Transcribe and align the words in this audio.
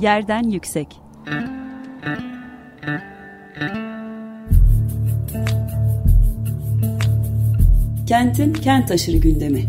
Yerden 0.00 0.42
Yüksek 0.42 1.00
Kentin 8.06 8.52
kent 8.52 8.90
aşırı 8.90 9.16
gündemi. 9.16 9.64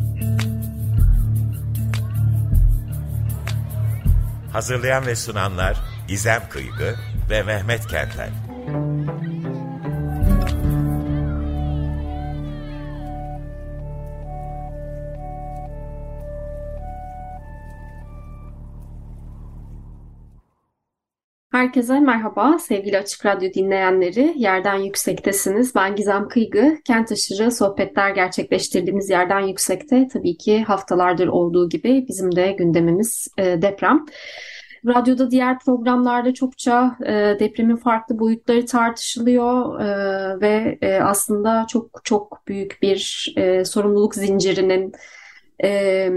Hazırlayan 4.54 5.06
ve 5.06 5.16
sunanlar 5.16 5.78
İzem 6.10 6.42
Kıygı 6.50 6.96
ve 7.30 7.44
Mehmet 7.44 7.88
Kentler. 7.88 8.30
Herkese 21.60 22.00
merhaba 22.00 22.60
sevgili 22.60 22.98
Açık 22.98 23.26
Radyo 23.26 23.54
dinleyenleri. 23.54 24.34
Yerden 24.36 24.76
Yüksek'tesiniz. 24.76 25.76
Ben 25.76 25.96
Gizem 25.96 26.28
Kıygı. 26.28 26.78
Kent 26.86 27.12
aşırı 27.12 27.52
sohbetler 27.52 28.10
gerçekleştirdiğimiz 28.10 29.10
Yerden 29.10 29.40
Yüksek'te 29.40 30.08
tabii 30.08 30.38
ki 30.38 30.64
haftalardır 30.64 31.28
olduğu 31.28 31.70
gibi 31.70 32.06
bizim 32.08 32.36
de 32.36 32.52
gündemimiz 32.52 33.28
e, 33.38 33.62
deprem. 33.62 34.06
Radyoda 34.88 35.32
diğer 35.32 35.60
programlarda 35.60 36.34
çokça 36.34 36.98
e, 37.06 37.14
depremin 37.40 37.76
farklı 37.76 38.20
boyutları 38.20 38.66
tartışılıyor 38.66 39.80
e, 39.82 40.42
ve 40.42 40.78
e, 40.82 41.00
aslında 41.00 41.66
çok 41.70 42.02
çok 42.04 42.42
büyük 42.48 42.82
bir 42.82 43.34
e, 43.38 43.66
sorumluluk 43.66 44.16
zincirinin 44.16 44.94
e, 45.64 46.10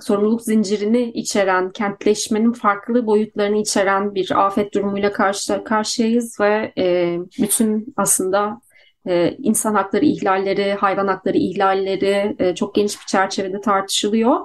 sorumluluk 0.00 0.42
zincirini 0.42 1.10
içeren, 1.10 1.70
kentleşmenin 1.70 2.52
farklı 2.52 3.06
boyutlarını 3.06 3.56
içeren 3.56 4.14
bir 4.14 4.46
afet 4.46 4.74
durumuyla 4.74 5.12
karşı 5.12 5.64
karşıyayız 5.64 6.40
ve 6.40 6.72
e, 6.78 7.18
bütün 7.42 7.94
aslında 7.96 8.60
e, 9.08 9.36
insan 9.38 9.74
hakları 9.74 10.04
ihlalleri, 10.04 10.72
hayvan 10.74 11.06
hakları 11.06 11.38
ihlalleri 11.38 12.36
e, 12.38 12.54
çok 12.54 12.74
geniş 12.74 13.00
bir 13.00 13.06
çerçevede 13.06 13.60
tartışılıyor. 13.60 14.40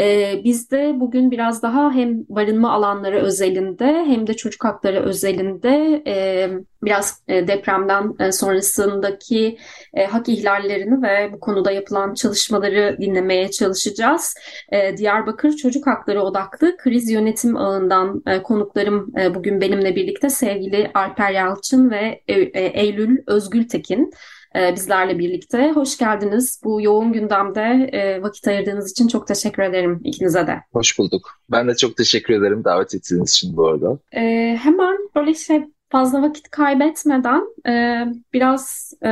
Ee, 0.00 0.40
biz 0.44 0.70
de 0.70 0.94
bugün 1.00 1.30
biraz 1.30 1.62
daha 1.62 1.92
hem 1.92 2.24
barınma 2.28 2.72
alanları 2.72 3.22
özelinde 3.22 3.86
hem 3.86 4.26
de 4.26 4.34
çocuk 4.34 4.64
hakları 4.64 5.02
özelinde 5.02 6.02
e, 6.06 6.48
biraz 6.82 7.22
e, 7.28 7.48
depremden 7.48 8.14
e, 8.18 8.32
sonrasındaki 8.32 9.58
e, 9.94 10.04
hak 10.04 10.28
ihlallerini 10.28 11.02
ve 11.02 11.32
bu 11.32 11.40
konuda 11.40 11.70
yapılan 11.70 12.14
çalışmaları 12.14 12.96
dinlemeye 13.00 13.50
çalışacağız. 13.50 14.34
E, 14.72 14.96
Diyarbakır 14.96 15.52
Çocuk 15.52 15.86
Hakları 15.86 16.22
Odaklı 16.22 16.76
Kriz 16.76 17.10
Yönetim 17.10 17.56
Ağı'ndan 17.56 18.22
e, 18.26 18.42
konuklarım 18.42 19.12
e, 19.20 19.34
bugün 19.34 19.60
benimle 19.60 19.96
birlikte 19.96 20.30
sevgili 20.30 20.90
Alper 20.94 21.30
Yalçın 21.30 21.90
ve 21.90 22.22
e, 22.28 22.34
e, 22.34 22.66
Eylül 22.66 23.18
Özgültekin. 23.26 24.02
E, 24.02 24.35
bizlerle 24.54 25.18
birlikte. 25.18 25.72
Hoş 25.72 25.98
geldiniz. 25.98 26.60
Bu 26.64 26.82
yoğun 26.82 27.12
gündemde 27.12 27.90
e, 27.92 28.22
vakit 28.22 28.48
ayırdığınız 28.48 28.90
için 28.90 29.08
çok 29.08 29.26
teşekkür 29.26 29.62
ederim 29.62 30.00
ikinize 30.04 30.46
de. 30.46 30.60
Hoş 30.72 30.98
bulduk. 30.98 31.40
Ben 31.50 31.68
de 31.68 31.76
çok 31.76 31.96
teşekkür 31.96 32.34
ederim 32.34 32.64
davet 32.64 32.94
ettiğiniz 32.94 33.30
için 33.30 33.56
bu 33.56 33.68
arada. 33.68 33.98
E, 34.12 34.56
hemen 34.62 34.96
böyle 35.16 35.34
şey 35.34 35.64
fazla 35.90 36.22
vakit 36.22 36.50
kaybetmeden 36.50 37.42
e, 37.68 38.04
biraz 38.32 38.92
e, 39.04 39.08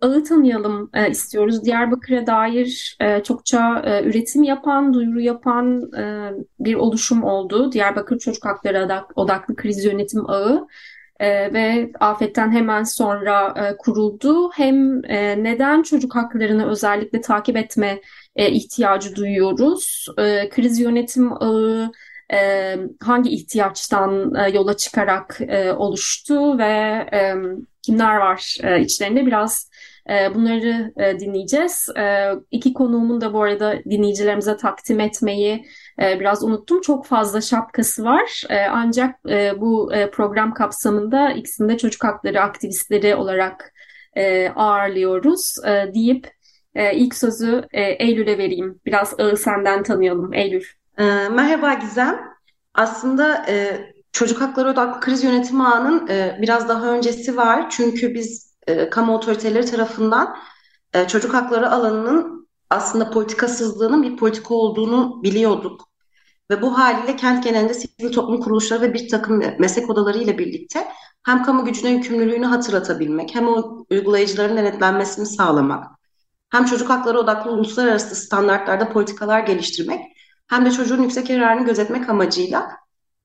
ağı 0.00 0.24
tanıyalım 0.24 0.90
e, 0.94 1.10
istiyoruz. 1.10 1.64
Diyarbakır'a 1.64 2.26
dair 2.26 2.96
e, 3.00 3.22
çokça 3.22 3.82
e, 3.86 4.04
üretim 4.04 4.42
yapan, 4.42 4.94
duyuru 4.94 5.20
yapan 5.20 5.92
e, 5.98 6.32
bir 6.60 6.74
oluşum 6.74 7.24
oldu. 7.24 7.72
Diyarbakır 7.72 8.18
Çocuk 8.18 8.44
Hakları 8.44 9.04
Odaklı 9.16 9.56
Kriz 9.56 9.84
Yönetim 9.84 10.30
Ağı 10.30 10.66
e, 11.20 11.52
ve 11.52 11.90
afetten 12.00 12.52
hemen 12.52 12.82
sonra 12.82 13.54
e, 13.56 13.76
kuruldu. 13.76 14.50
Hem 14.54 15.04
e, 15.04 15.44
neden 15.44 15.82
çocuk 15.82 16.16
haklarını 16.16 16.70
özellikle 16.70 17.20
takip 17.20 17.56
etme 17.56 18.00
e, 18.36 18.50
ihtiyacı 18.50 19.16
duyuyoruz? 19.16 20.06
E, 20.18 20.48
kriz 20.48 20.80
yönetim 20.80 21.32
ağı 21.32 21.92
hangi 23.00 23.30
ihtiyaçtan 23.30 24.34
yola 24.52 24.76
çıkarak 24.76 25.40
oluştu 25.76 26.58
ve 26.58 27.06
kimler 27.82 28.16
var 28.16 28.56
içlerinde 28.80 29.26
biraz 29.26 29.70
bunları 30.34 30.92
dinleyeceğiz. 31.20 31.88
E, 31.98 32.30
iki 32.50 32.72
konuğumun 32.72 33.20
da 33.20 33.32
bu 33.32 33.42
arada 33.42 33.84
dinleyicilerimize 33.90 34.56
takdim 34.56 35.00
etmeyi 35.00 35.64
e, 36.02 36.20
biraz 36.20 36.44
unuttum. 36.44 36.80
Çok 36.80 37.06
fazla 37.06 37.40
şapkası 37.40 38.04
var. 38.04 38.42
E, 38.48 38.66
ancak 38.66 39.14
e, 39.28 39.60
bu 39.60 39.94
e, 39.94 40.10
program 40.10 40.54
kapsamında 40.54 41.32
ikisinde 41.32 41.78
çocuk 41.78 42.04
hakları 42.04 42.40
aktivistleri 42.40 43.14
olarak 43.14 43.72
e, 44.16 44.48
ağırlıyoruz 44.48 45.54
e, 45.66 45.94
deyip 45.94 46.30
e, 46.74 46.94
ilk 46.96 47.14
sözü 47.14 47.64
e, 47.72 47.82
Eylül'e 47.82 48.38
vereyim. 48.38 48.80
Biraz 48.86 49.20
Ağı 49.20 49.36
senden 49.36 49.82
tanıyalım. 49.82 50.34
Eylül. 50.34 50.64
E, 50.98 51.04
merhaba 51.28 51.74
Gizem. 51.74 52.20
Aslında 52.74 53.44
e, 53.48 53.80
çocuk 54.12 54.40
hakları 54.40 54.68
odaklı 54.70 55.00
kriz 55.00 55.24
yönetimi 55.24 55.62
ağının 55.64 56.08
e, 56.08 56.38
biraz 56.42 56.68
daha 56.68 56.92
öncesi 56.92 57.36
var. 57.36 57.70
Çünkü 57.70 58.14
biz 58.14 58.56
e, 58.66 58.90
kamu 58.90 59.14
otoriteleri 59.14 59.66
tarafından 59.66 60.36
e, 60.92 61.06
çocuk 61.06 61.34
hakları 61.34 61.70
alanının 61.70 62.39
aslında 62.70 63.10
politikasızlığının 63.10 64.02
bir 64.02 64.16
politika 64.16 64.54
olduğunu 64.54 65.22
biliyorduk. 65.22 65.90
Ve 66.50 66.62
bu 66.62 66.78
haliyle 66.78 67.16
kent 67.16 67.44
genelinde 67.44 67.74
sivil 67.74 68.12
toplum 68.12 68.40
kuruluşları 68.40 68.82
ve 68.82 68.94
bir 68.94 69.08
takım 69.08 69.42
meslek 69.58 69.90
odaları 69.90 70.18
ile 70.18 70.38
birlikte 70.38 70.88
hem 71.22 71.42
kamu 71.42 71.64
gücüne 71.64 71.90
yükümlülüğünü 71.90 72.46
hatırlatabilmek, 72.46 73.34
hem 73.34 73.48
o 73.48 73.84
uygulayıcıların 73.90 74.56
denetlenmesini 74.56 75.26
sağlamak, 75.26 75.86
hem 76.50 76.64
çocuk 76.64 76.90
hakları 76.90 77.18
odaklı 77.18 77.50
uluslararası 77.50 78.14
standartlarda 78.16 78.88
politikalar 78.92 79.40
geliştirmek, 79.40 80.00
hem 80.46 80.66
de 80.66 80.70
çocuğun 80.70 81.02
yüksek 81.02 81.30
yararını 81.30 81.66
gözetmek 81.66 82.08
amacıyla 82.08 82.70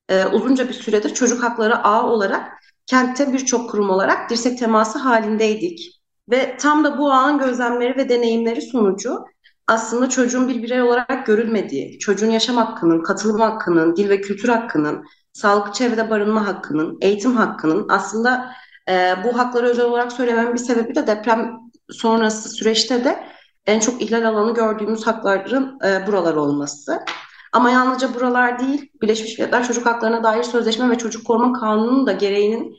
e, 0.10 0.26
uzunca 0.26 0.68
bir 0.68 0.74
süredir 0.74 1.14
çocuk 1.14 1.44
hakları 1.44 1.84
ağ 1.84 2.10
olarak 2.10 2.52
kentte 2.86 3.34
birçok 3.34 3.70
kurum 3.70 3.90
olarak 3.90 4.30
dirsek 4.30 4.60
teması 4.60 5.00
halindeydik. 5.00 6.02
Ve 6.30 6.58
tam 6.58 6.84
da 6.84 6.98
bu 6.98 7.12
ağın 7.12 7.40
gözlemleri 7.40 7.98
ve 7.98 8.10
deneyimleri 8.10 8.62
sonucu 8.62 9.26
aslında 9.68 10.10
çocuğun 10.10 10.50
bir 10.50 10.64
birey 10.64 10.82
olarak 10.82 11.26
görülmediği, 11.26 12.00
çocuğun 12.00 12.30
yaşam 12.30 12.58
hakkının, 12.58 13.04
katılım 13.04 13.42
hakkının, 13.42 13.96
dil 13.96 14.10
ve 14.10 14.22
kültür 14.22 14.50
hakkının, 14.50 15.06
sağlıklı 15.34 15.74
çevrede 15.74 16.10
barınma 16.10 16.48
hakkının, 16.48 16.98
eğitim 17.02 17.36
hakkının 17.36 17.86
aslında 17.90 18.52
e, 18.90 19.14
bu 19.24 19.38
hakları 19.38 19.68
özel 19.68 19.86
olarak 19.86 20.12
söylememin 20.12 20.54
bir 20.54 20.60
sebebi 20.60 20.96
de 20.96 21.08
deprem 21.08 21.52
sonrası 21.90 22.50
süreçte 22.50 23.04
de 23.04 23.24
en 23.66 23.80
çok 23.80 24.02
ihlal 24.02 24.26
alanı 24.26 24.54
gördüğümüz 24.54 25.08
hakların 25.08 25.80
e, 25.86 26.08
buralar 26.08 26.36
olması. 26.36 27.00
Ama 27.54 27.70
yalnızca 27.70 28.14
buralar 28.14 28.60
değil, 28.60 28.92
Birleşmiş 29.02 29.40
Milletler 29.40 29.68
Çocuk 29.68 29.86
Haklarına 29.86 30.24
dair 30.24 30.44
Sözleşme 30.44 30.90
ve 30.90 30.98
Çocuk 30.98 31.28
Koruma 31.28 31.60
Kanunu'nun 31.60 32.08
da 32.08 32.12
gereğinin 32.12 32.76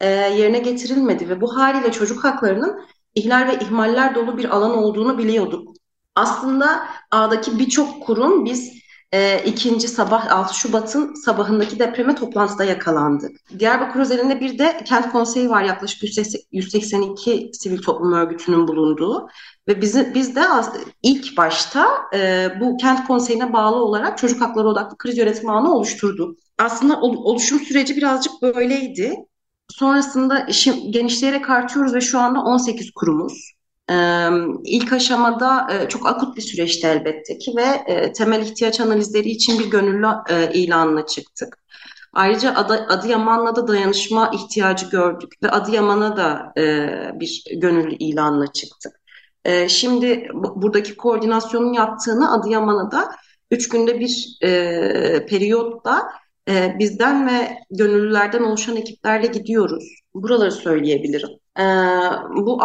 e, 0.00 0.08
yerine 0.08 0.58
getirilmedi 0.58 1.28
ve 1.28 1.40
bu 1.40 1.56
haliyle 1.56 1.92
çocuk 1.92 2.24
haklarının 2.24 2.80
ihlal 3.14 3.48
ve 3.48 3.58
ihmaller 3.58 4.14
dolu 4.14 4.38
bir 4.38 4.56
alan 4.56 4.78
olduğunu 4.78 5.18
biliyorduk. 5.18 5.79
Aslında 6.14 6.86
ağdaki 7.10 7.58
birçok 7.58 8.02
kurum 8.02 8.44
biz 8.44 8.80
e, 9.12 9.42
ikinci 9.44 9.88
sabah 9.88 10.32
6 10.32 10.54
Şubat'ın 10.54 11.14
sabahındaki 11.14 11.78
depreme 11.78 12.14
toplantıda 12.14 12.64
yakalandık. 12.64 13.58
Diyarbakır 13.58 14.00
özelinde 14.00 14.40
bir 14.40 14.58
de 14.58 14.80
kent 14.84 15.12
konseyi 15.12 15.50
var 15.50 15.62
yaklaşık 15.62 16.02
182 16.52 17.50
sivil 17.52 17.82
toplum 17.82 18.12
örgütünün 18.12 18.68
bulunduğu 18.68 19.28
ve 19.68 19.80
bizi, 19.80 20.12
biz 20.14 20.36
de 20.36 20.42
ilk 21.02 21.36
başta 21.36 21.88
e, 22.14 22.48
bu 22.60 22.76
kent 22.76 23.06
konseyine 23.06 23.52
bağlı 23.52 23.76
olarak 23.76 24.18
çocuk 24.18 24.40
hakları 24.40 24.68
odaklı 24.68 24.98
kriz 24.98 25.18
yönetimi 25.18 25.52
ağını 25.52 25.74
oluşturduk. 25.74 26.38
Aslında 26.58 27.00
oluşum 27.00 27.60
süreci 27.60 27.96
birazcık 27.96 28.32
böyleydi. 28.42 29.14
Sonrasında 29.68 30.40
işi 30.40 30.90
genişleyerek 30.90 31.50
artıyoruz 31.50 31.94
ve 31.94 32.00
şu 32.00 32.18
anda 32.18 32.40
18 32.40 32.90
kurumuz. 32.90 33.59
İlk 34.64 34.92
aşamada 34.92 35.68
çok 35.88 36.06
akut 36.06 36.36
bir 36.36 36.42
süreçti 36.42 36.86
elbette 36.86 37.38
ki 37.38 37.52
ve 37.56 38.12
temel 38.12 38.42
ihtiyaç 38.42 38.80
analizleri 38.80 39.28
için 39.28 39.58
bir 39.58 39.70
gönüllü 39.70 40.06
ilanına 40.52 41.06
çıktık. 41.06 41.58
Ayrıca 42.12 42.54
Ad 42.54 42.70
Adıyaman'la 42.70 43.56
da 43.56 43.68
dayanışma 43.68 44.30
ihtiyacı 44.34 44.90
gördük 44.90 45.32
ve 45.42 45.50
Adıyaman'a 45.50 46.16
da 46.16 46.52
bir 47.20 47.44
gönüllü 47.56 47.94
ilanına 47.94 48.52
çıktık. 48.52 49.00
Şimdi 49.68 50.28
buradaki 50.34 50.96
koordinasyonun 50.96 51.72
yaptığını 51.72 52.32
Adıyaman'a 52.32 52.90
da 52.90 53.10
üç 53.50 53.68
günde 53.68 54.00
bir 54.00 54.38
periyotta 55.28 56.08
bizden 56.78 57.28
ve 57.28 57.58
gönüllülerden 57.70 58.42
oluşan 58.42 58.76
ekiplerle 58.76 59.26
gidiyoruz. 59.26 59.84
Buraları 60.14 60.52
söyleyebilirim. 60.52 61.28
Bu 62.36 62.62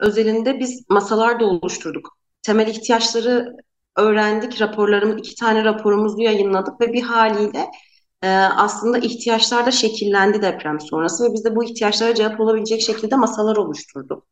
özelinde 0.00 0.60
biz 0.60 0.84
masalar 0.88 1.40
da 1.40 1.44
oluşturduk. 1.44 2.16
Temel 2.42 2.66
ihtiyaçları 2.66 3.56
öğrendik, 3.96 4.60
raporlarımız, 4.60 5.18
iki 5.18 5.34
tane 5.34 5.64
raporumuzu 5.64 6.20
yayınladık 6.20 6.80
ve 6.80 6.92
bir 6.92 7.02
haliyle 7.02 7.70
e, 8.22 8.28
aslında 8.36 8.98
ihtiyaçlar 8.98 9.66
da 9.66 9.70
şekillendi 9.70 10.42
deprem 10.42 10.80
sonrası 10.80 11.24
ve 11.24 11.34
biz 11.34 11.44
de 11.44 11.56
bu 11.56 11.64
ihtiyaçlara 11.64 12.14
cevap 12.14 12.40
olabilecek 12.40 12.82
şekilde 12.82 13.16
masalar 13.16 13.56
oluşturduk. 13.56 14.26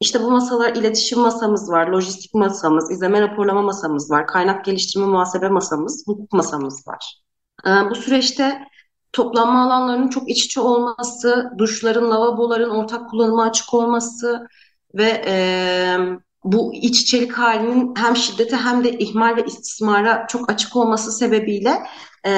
İşte 0.00 0.22
bu 0.22 0.30
masalar 0.30 0.74
iletişim 0.74 1.20
masamız 1.20 1.70
var, 1.70 1.86
lojistik 1.86 2.34
masamız, 2.34 2.90
izleme 2.90 3.20
raporlama 3.20 3.62
masamız 3.62 4.10
var, 4.10 4.26
kaynak 4.26 4.64
geliştirme 4.64 5.06
muhasebe 5.06 5.48
masamız, 5.48 6.04
hukuk 6.06 6.32
masamız 6.32 6.88
var. 6.88 7.22
E, 7.66 7.70
bu 7.90 7.94
süreçte 7.94 8.68
toplanma 9.12 9.64
alanlarının 9.64 10.08
çok 10.08 10.30
iç 10.30 10.44
içe 10.44 10.60
olması, 10.60 11.50
duşların, 11.58 12.10
lavaboların 12.10 12.70
ortak 12.70 13.10
kullanıma 13.10 13.44
açık 13.44 13.74
olması 13.74 14.46
ve 14.94 15.22
e, 15.26 15.34
bu 16.44 16.74
iç 16.74 17.00
içelik 17.00 17.32
halinin 17.32 17.94
hem 17.96 18.16
şiddete 18.16 18.56
hem 18.56 18.84
de 18.84 18.90
ihmal 18.98 19.36
ve 19.36 19.44
istismara 19.44 20.26
çok 20.26 20.50
açık 20.50 20.76
olması 20.76 21.12
sebebiyle 21.12 21.82
e, 22.26 22.30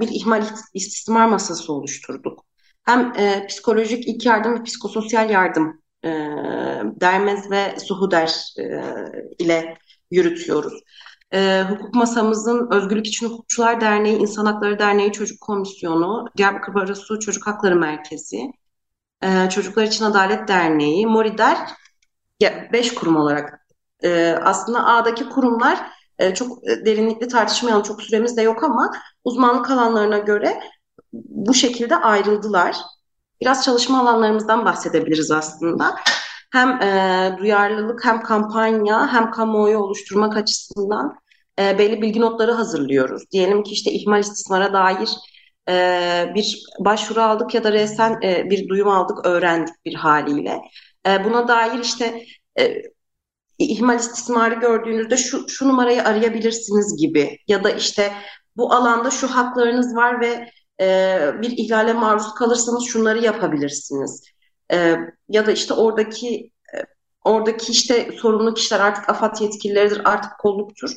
bir 0.00 0.08
ihmal 0.08 0.44
istismar 0.74 1.26
masası 1.26 1.72
oluşturduk. 1.72 2.44
Hem 2.82 3.12
e, 3.16 3.46
psikolojik 3.46 4.08
ilk 4.08 4.26
yardım 4.26 4.58
ve 4.58 4.62
psikososyal 4.62 5.30
yardım 5.30 5.82
e, 6.04 6.08
Dermez 7.00 7.50
ve 7.50 7.78
Suhuder 7.78 8.54
e, 8.58 8.64
ile 9.38 9.78
yürütüyoruz. 10.10 10.82
E, 11.32 11.62
hukuk 11.68 11.94
masamızın 11.94 12.68
Özgürlük 12.72 13.06
İçin 13.06 13.28
Hukukçular 13.28 13.80
Derneği, 13.80 14.18
İnsan 14.18 14.46
Hakları 14.46 14.78
Derneği 14.78 15.12
Çocuk 15.12 15.40
Komisyonu, 15.40 16.28
Diyarbakır 16.36 16.74
Barosu 16.74 17.20
Çocuk 17.20 17.46
Hakları 17.46 17.76
Merkezi, 17.76 18.52
e, 19.22 19.50
Çocuklar 19.50 19.84
İçin 19.84 20.04
Adalet 20.04 20.48
Derneği, 20.48 21.06
Morider, 21.06 21.56
beş 22.72 22.94
kurum 22.94 23.16
olarak. 23.16 23.66
E, 24.04 24.38
aslında 24.44 24.86
A'daki 24.86 25.28
kurumlar 25.28 25.78
e, 26.18 26.34
çok 26.34 26.62
derinlikli 26.66 27.28
tartışmayalım, 27.28 27.82
çok 27.82 28.02
süremiz 28.02 28.36
de 28.36 28.42
yok 28.42 28.64
ama 28.64 28.90
uzmanlık 29.24 29.70
alanlarına 29.70 30.18
göre 30.18 30.60
bu 31.12 31.54
şekilde 31.54 31.96
ayrıldılar. 31.96 32.76
Biraz 33.40 33.64
çalışma 33.64 34.00
alanlarımızdan 34.00 34.64
bahsedebiliriz 34.64 35.30
aslında 35.30 35.96
hem 36.52 36.82
e, 36.82 37.36
duyarlılık 37.38 38.04
hem 38.04 38.22
kampanya 38.22 39.12
hem 39.12 39.30
kamuoyu 39.30 39.78
oluşturmak 39.78 40.36
açısından 40.36 41.16
e, 41.58 41.78
belli 41.78 42.02
bilgi 42.02 42.20
notları 42.20 42.52
hazırlıyoruz. 42.52 43.22
Diyelim 43.32 43.62
ki 43.62 43.72
işte 43.72 43.90
ihmal 43.92 44.20
istismara 44.20 44.72
dair 44.72 45.10
e, 45.68 46.32
bir 46.34 46.62
başvuru 46.78 47.20
aldık 47.20 47.54
ya 47.54 47.64
da 47.64 47.72
resen 47.72 48.20
e, 48.22 48.50
bir 48.50 48.68
duyum 48.68 48.88
aldık, 48.88 49.26
öğrendik 49.26 49.74
bir 49.84 49.94
haliyle. 49.94 50.60
E, 51.06 51.24
buna 51.24 51.48
dair 51.48 51.80
işte 51.80 52.24
e, 52.60 52.82
ihmal 53.58 53.98
istismarı 53.98 54.54
gördüğünüzde 54.54 55.16
şu, 55.16 55.48
şu 55.48 55.68
numarayı 55.68 56.04
arayabilirsiniz 56.04 56.96
gibi 57.00 57.38
ya 57.48 57.64
da 57.64 57.70
işte 57.70 58.12
bu 58.56 58.72
alanda 58.74 59.10
şu 59.10 59.28
haklarınız 59.34 59.96
var 59.96 60.20
ve 60.20 60.50
e, 60.80 61.20
bir 61.42 61.50
ihlale 61.50 61.92
maruz 61.92 62.34
kalırsanız 62.34 62.84
şunları 62.84 63.18
yapabilirsiniz. 63.18 64.24
E, 64.72 64.96
ya 65.28 65.46
da 65.46 65.52
işte 65.52 65.74
oradaki 65.74 66.50
e, 66.74 66.76
oradaki 67.24 67.72
işte 67.72 68.10
sorumlu 68.22 68.54
kişiler 68.54 68.80
artık 68.80 69.08
AFAD 69.08 69.40
yetkilileridir, 69.40 70.00
artık 70.04 70.32
kolluktur. 70.38 70.90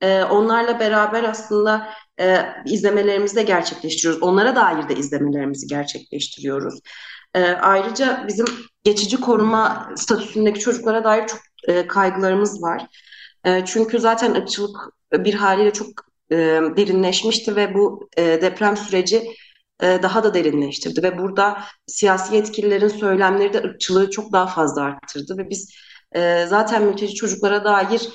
E, 0.00 0.24
onlarla 0.24 0.80
beraber 0.80 1.24
aslında 1.24 1.88
e, 2.20 2.46
izlemelerimizi 2.66 3.36
de 3.36 3.42
gerçekleştiriyoruz. 3.42 4.22
Onlara 4.22 4.56
dair 4.56 4.88
de 4.88 4.94
izlemelerimizi 4.96 5.66
gerçekleştiriyoruz. 5.66 6.80
E, 7.34 7.42
ayrıca 7.42 8.24
bizim 8.28 8.46
geçici 8.84 9.20
koruma 9.20 9.90
statüsündeki 9.96 10.60
çocuklara 10.60 11.04
dair 11.04 11.26
çok 11.26 11.40
e, 11.68 11.86
kaygılarımız 11.86 12.62
var. 12.62 12.86
E, 13.44 13.64
çünkü 13.64 13.98
zaten 13.98 14.34
ırkçılık 14.34 14.76
bir 15.12 15.34
haliyle 15.34 15.72
çok 15.72 15.88
e, 16.30 16.36
derinleşmişti 16.76 17.56
ve 17.56 17.74
bu 17.74 18.08
e, 18.16 18.22
deprem 18.22 18.76
süreci 18.76 19.34
e, 19.82 20.02
daha 20.02 20.24
da 20.24 20.34
derinleştirdi 20.34 21.02
ve 21.02 21.18
burada 21.18 21.60
siyasi 21.86 22.34
yetkililerin 22.34 22.88
söylemleri 22.88 23.52
de 23.52 23.58
ırkçılığı 23.58 24.10
çok 24.10 24.32
daha 24.32 24.46
fazla 24.46 24.82
arttırdı 24.82 25.38
ve 25.38 25.50
biz 25.50 25.70
e, 26.12 26.46
zaten 26.48 26.82
mülteci 26.82 27.14
çocuklara 27.14 27.64
dair 27.64 28.08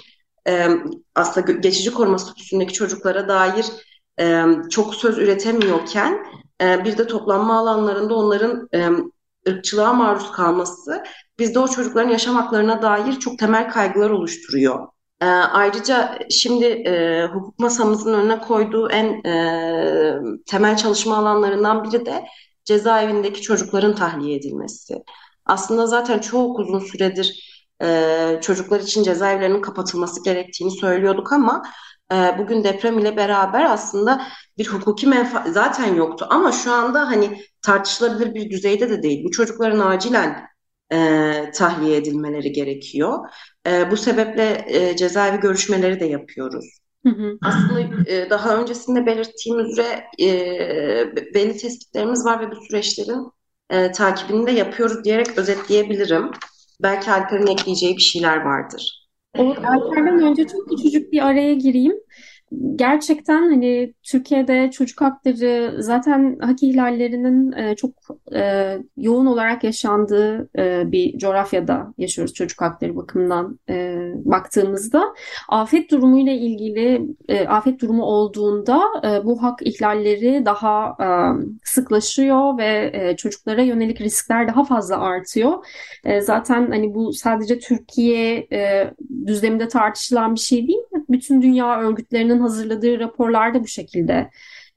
e, 0.48 0.70
aslında 1.16 1.52
geçici 1.52 1.94
koruma 1.94 2.18
statüsündeki 2.18 2.74
çocuklara 2.74 3.28
dair 3.28 3.66
çok 4.70 4.96
söz 4.96 5.18
üretemiyorken 5.18 6.26
bir 6.62 6.98
de 6.98 7.08
toplanma 7.08 7.60
alanlarında 7.60 8.16
onların 8.16 8.70
ırkçılığa 9.48 9.94
maruz 9.94 10.32
kalması 10.32 11.04
bizde 11.40 11.60
o 11.60 11.68
çocukların 11.68 12.10
yaşam 12.10 12.36
haklarına 12.36 12.82
dair 12.82 13.14
çok 13.14 13.40
temel 13.40 13.70
kaygılar 13.70 14.10
oluşturuyor. 14.10 14.88
E, 15.22 15.26
ayrıca 15.26 16.20
şimdi 16.30 16.66
e, 16.66 17.26
hukuk 17.26 17.60
masamızın 17.60 18.14
önüne 18.14 18.40
koyduğu 18.40 18.90
en 18.90 19.24
e, 19.24 20.20
temel 20.46 20.78
çalışma 20.78 21.18
alanlarından 21.18 21.84
biri 21.84 22.06
de 22.06 22.26
cezaevindeki 22.66 23.42
çocukların 23.42 23.96
tahliye 23.96 24.36
edilmesi. 24.36 25.04
Aslında 25.46 25.88
zaten 25.88 26.20
çok 26.20 26.60
uzun 26.60 26.80
süredir 26.80 27.50
e, 27.84 28.40
çocuklar 28.42 28.80
için 28.80 29.04
cezaevlerinin 29.04 29.62
kapatılması 29.62 30.24
gerektiğini 30.24 30.72
söylüyorduk 30.72 31.34
ama 31.34 31.64
e, 31.64 31.70
bugün 32.38 32.64
deprem 32.64 33.00
ile 33.00 33.18
beraber 33.18 33.66
aslında 33.66 34.22
bir 34.58 34.68
hukuki 34.68 35.08
menfaat 35.08 35.48
zaten 35.48 35.96
yoktu 35.96 36.28
ama 36.30 36.52
şu 36.52 36.72
anda 36.72 37.08
hani 37.08 37.42
tartışılabilir 37.62 38.34
bir 38.36 38.50
düzeyde 38.50 38.90
de 38.90 39.04
değil. 39.04 39.24
Bu 39.26 39.32
çocukların 39.32 39.80
acilen 39.80 40.50
e, 40.92 41.52
tahliye 41.56 41.98
edilmeleri 41.98 42.52
gerekiyor. 42.52 43.20
E, 43.68 43.92
bu 43.92 43.98
sebeple 43.98 44.66
e, 44.68 44.96
cezaevi 44.96 45.40
görüşmeleri 45.40 46.00
de 46.00 46.06
yapıyoruz. 46.06 46.66
Hı 47.06 47.10
hı. 47.10 47.38
Aslında 47.42 48.10
e, 48.12 48.30
daha 48.30 48.58
öncesinde 48.58 49.06
belirttiğim 49.06 49.60
üzere 49.60 50.04
e, 50.22 50.28
belli 51.34 51.58
tespitlerimiz 51.58 52.26
var 52.26 52.40
ve 52.40 52.52
bu 52.52 52.56
süreçlerin 52.56 53.32
e, 53.70 53.92
takibini 53.92 54.48
de 54.48 54.52
yapıyoruz 54.52 55.04
diyerek 55.04 55.38
özetleyebilirim. 55.38 56.32
Belki 56.82 57.12
Alper'in 57.12 57.48
ekleyeceği 57.48 57.98
bir 57.98 58.02
şeyler 58.02 58.38
vardır. 58.38 58.99
O 59.38 59.42
Alper'den 59.42 60.20
önce 60.22 60.48
çok 60.48 60.70
küçücük 60.70 61.12
bir 61.12 61.28
araya 61.28 61.54
gireyim 61.54 61.96
gerçekten 62.76 63.42
hani 63.50 63.94
Türkiye'de 64.04 64.72
çocuk 64.72 65.02
hakları 65.02 65.76
zaten 65.80 66.38
hak 66.42 66.64
ihlallerinin 66.64 67.52
e, 67.52 67.76
çok 67.76 67.92
e, 68.36 68.78
yoğun 68.98 69.26
olarak 69.26 69.64
yaşandığı 69.64 70.50
e, 70.58 70.92
bir 70.92 71.18
coğrafyada 71.18 71.94
yaşıyoruz 71.98 72.34
çocuk 72.34 72.62
hakları 72.62 72.96
bakımından 72.96 73.60
e, 73.70 73.98
baktığımızda. 74.16 75.04
Afet 75.50 75.92
durumuyla 75.92 76.34
ilgili 76.34 77.02
e, 77.28 77.48
afet 77.48 77.82
durumu 77.82 78.04
olduğunda 78.04 78.82
e, 79.04 79.26
bu 79.26 79.44
hak 79.44 79.60
ihlalleri 79.68 80.46
daha 80.46 80.96
e, 81.02 81.08
sıklaşıyor 81.64 82.58
ve 82.58 82.92
e, 82.94 83.16
çocuklara 83.16 83.62
yönelik 83.62 84.02
riskler 84.02 84.48
daha 84.48 84.64
fazla 84.64 85.00
artıyor. 85.00 85.66
E, 86.04 86.22
zaten 86.22 86.72
hani 86.72 86.94
bu 86.94 87.14
sadece 87.14 87.60
Türkiye 87.60 88.48
e, 88.52 88.94
düzleminde 89.28 89.68
tartışılan 89.68 90.36
bir 90.36 90.40
şey 90.40 90.68
değil. 90.68 90.80
Bütün 91.10 91.42
dünya 91.42 91.82
örgütlerinin 91.82 92.39
hazırladığı 92.40 93.00
raporlarda 93.00 93.64
bu 93.64 93.68
şekilde 93.68 94.30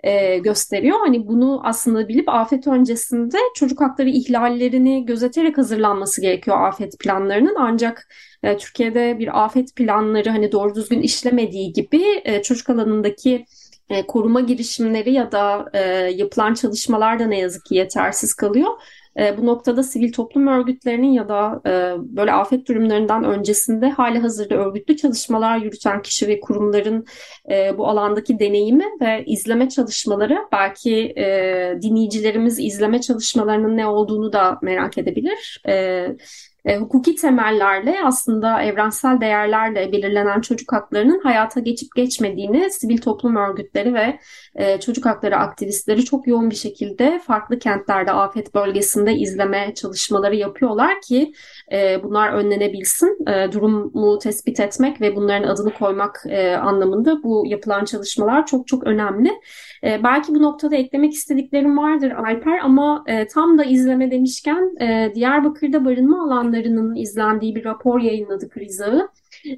e, 0.03 0.39
gösteriyor. 0.39 0.99
Hani 0.99 1.27
bunu 1.27 1.61
aslında 1.65 2.09
bilip 2.09 2.29
afet 2.29 2.67
öncesinde 2.67 3.39
çocuk 3.55 3.81
hakları 3.81 4.09
ihlallerini 4.09 5.07
gözeterek 5.07 5.59
hazırlanması 5.59 6.21
gerekiyor 6.21 6.67
afet 6.69 6.99
planlarının. 6.99 7.57
Ancak 7.59 8.09
e, 8.43 8.57
Türkiye'de 8.57 9.19
bir 9.19 9.45
afet 9.45 9.77
planları 9.77 10.31
hani 10.31 10.53
doğru 10.53 10.75
düzgün 10.75 11.01
işlemediği 11.01 11.73
gibi 11.73 12.03
e, 12.25 12.43
çocuk 12.43 12.71
alanındaki 12.71 13.47
e, 13.89 14.07
koruma 14.07 14.41
girişimleri 14.41 15.13
ya 15.13 15.33
da 15.33 15.71
e, 15.73 15.81
yapılan 16.15 16.55
çalışmalar 16.55 17.19
da 17.19 17.27
ne 17.27 17.39
yazık 17.39 17.65
ki 17.65 17.75
yetersiz 17.75 18.35
kalıyor. 18.35 18.71
E, 19.19 19.39
bu 19.39 19.47
noktada 19.47 19.83
sivil 19.83 20.13
toplum 20.13 20.47
örgütlerinin 20.47 21.13
ya 21.13 21.29
da 21.29 21.61
e, 21.67 21.71
böyle 21.99 22.33
afet 22.33 22.69
durumlarından 22.69 23.25
öncesinde 23.25 23.91
hali 23.91 24.19
hazırda 24.19 24.55
örgütlü 24.55 24.97
çalışmalar 24.97 25.59
yürüten 25.59 26.03
kişi 26.03 26.29
ve 26.29 26.41
kurumların 26.41 27.05
e, 27.51 27.79
bu 27.79 27.89
alandaki 27.89 28.39
deneyimi 28.39 28.85
ve 29.01 29.25
izleme 29.27 29.69
çalışmaları 29.69 30.39
belki 30.53 31.13
e, 31.17 31.25
dinleyicilerimiz 31.83 32.59
izleme 32.59 33.01
çalışmalarının 33.01 33.77
ne 33.77 33.87
olduğunu 33.87 34.33
da 34.33 34.59
merak 34.63 34.99
edebilir. 34.99 35.63
E, 35.69 36.07
e, 36.65 36.77
hukuki 36.77 37.15
temellerle 37.15 37.97
aslında 38.05 38.63
evrensel 38.63 39.21
değerlerle 39.21 39.93
belirlenen 39.93 40.41
çocuk 40.41 40.73
haklarının 40.73 41.21
hayata 41.21 41.61
geçip 41.61 41.95
geçmediğini 41.97 42.71
sivil 42.71 42.99
toplum 42.99 43.37
örgütleri 43.37 43.95
ve 43.95 44.19
e, 44.55 44.81
çocuk 44.81 45.07
hakları 45.07 45.37
aktivistleri 45.37 46.05
çok 46.05 46.27
yoğun 46.27 46.51
bir 46.51 46.55
şekilde 46.55 47.21
farklı 47.27 47.59
kentlerde 47.59 48.13
afet 48.13 48.55
bölgesinde 48.55 49.15
izleme 49.15 49.75
çalışmaları 49.75 50.37
yapıyorlar 50.37 51.01
ki 51.01 51.33
e, 51.73 52.03
bunlar 52.03 52.33
önlenebilsin. 52.33 53.29
E, 53.29 53.53
durumu 53.53 54.19
tespit 54.19 54.61
etmek 54.61 55.01
ve 55.01 55.17
bunların 55.17 55.49
adını 55.49 55.75
koymak 55.75 56.25
e, 56.29 56.57
anlamında 56.57 57.23
bu 57.23 57.45
yapılan 57.47 57.85
çalışmalar 57.85 58.47
çok 58.47 58.67
çok 58.67 58.87
önemli. 58.87 59.31
E, 59.85 60.03
belki 60.05 60.35
bu 60.35 60.43
noktada 60.43 60.77
eklemek 60.77 61.13
istediklerim 61.13 61.79
vardır 61.79 62.11
Alper 62.11 62.59
ama 62.59 63.05
e, 63.07 63.27
tam 63.27 63.59
da 63.59 63.65
izleme 63.65 64.11
demişken 64.11 64.77
e, 64.81 65.13
Diyarbakır'da 65.15 65.85
barınma 65.85 66.23
alanlarının 66.53 66.95
izlendiği 66.95 67.55
bir 67.55 67.65
rapor 67.65 68.01
yayınladık 68.01 68.59
Rizağı. 68.59 69.09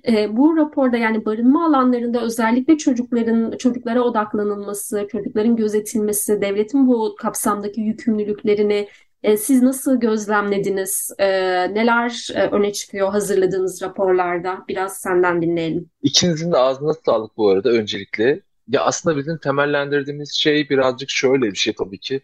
E, 0.09 0.37
bu 0.37 0.57
raporda 0.57 0.97
yani 0.97 1.25
barınma 1.25 1.67
alanlarında 1.67 2.23
özellikle 2.23 2.79
çocukların 2.79 3.57
çocuklara 3.57 4.03
odaklanılması, 4.03 5.09
çocukların 5.13 5.57
gözetilmesi, 5.57 6.41
devletin 6.41 6.89
bu 6.89 7.15
kapsamdaki 7.19 7.81
yükümlülüklerini 7.81 8.89
e, 9.23 9.37
siz 9.37 9.63
nasıl 9.63 10.01
gözlemlediniz? 10.01 11.11
E, 11.19 11.29
neler 11.75 12.29
e, 12.35 12.47
öne 12.51 12.73
çıkıyor 12.73 13.11
hazırladığınız 13.11 13.83
raporlarda? 13.83 14.65
Biraz 14.69 14.97
senden 14.97 15.43
dinleyelim. 15.43 15.91
İkinizin 16.03 16.53
de 16.53 16.57
ağzına 16.57 16.93
sağlık 17.07 17.37
bu 17.37 17.49
arada 17.49 17.71
öncelikle. 17.71 18.41
Ya 18.69 18.83
aslında 18.83 19.17
bizim 19.17 19.39
temellendirdiğimiz 19.39 20.33
şey 20.33 20.69
birazcık 20.69 21.11
şöyle 21.11 21.43
bir 21.43 21.57
şey 21.57 21.73
tabii 21.73 21.99
ki. 21.99 22.21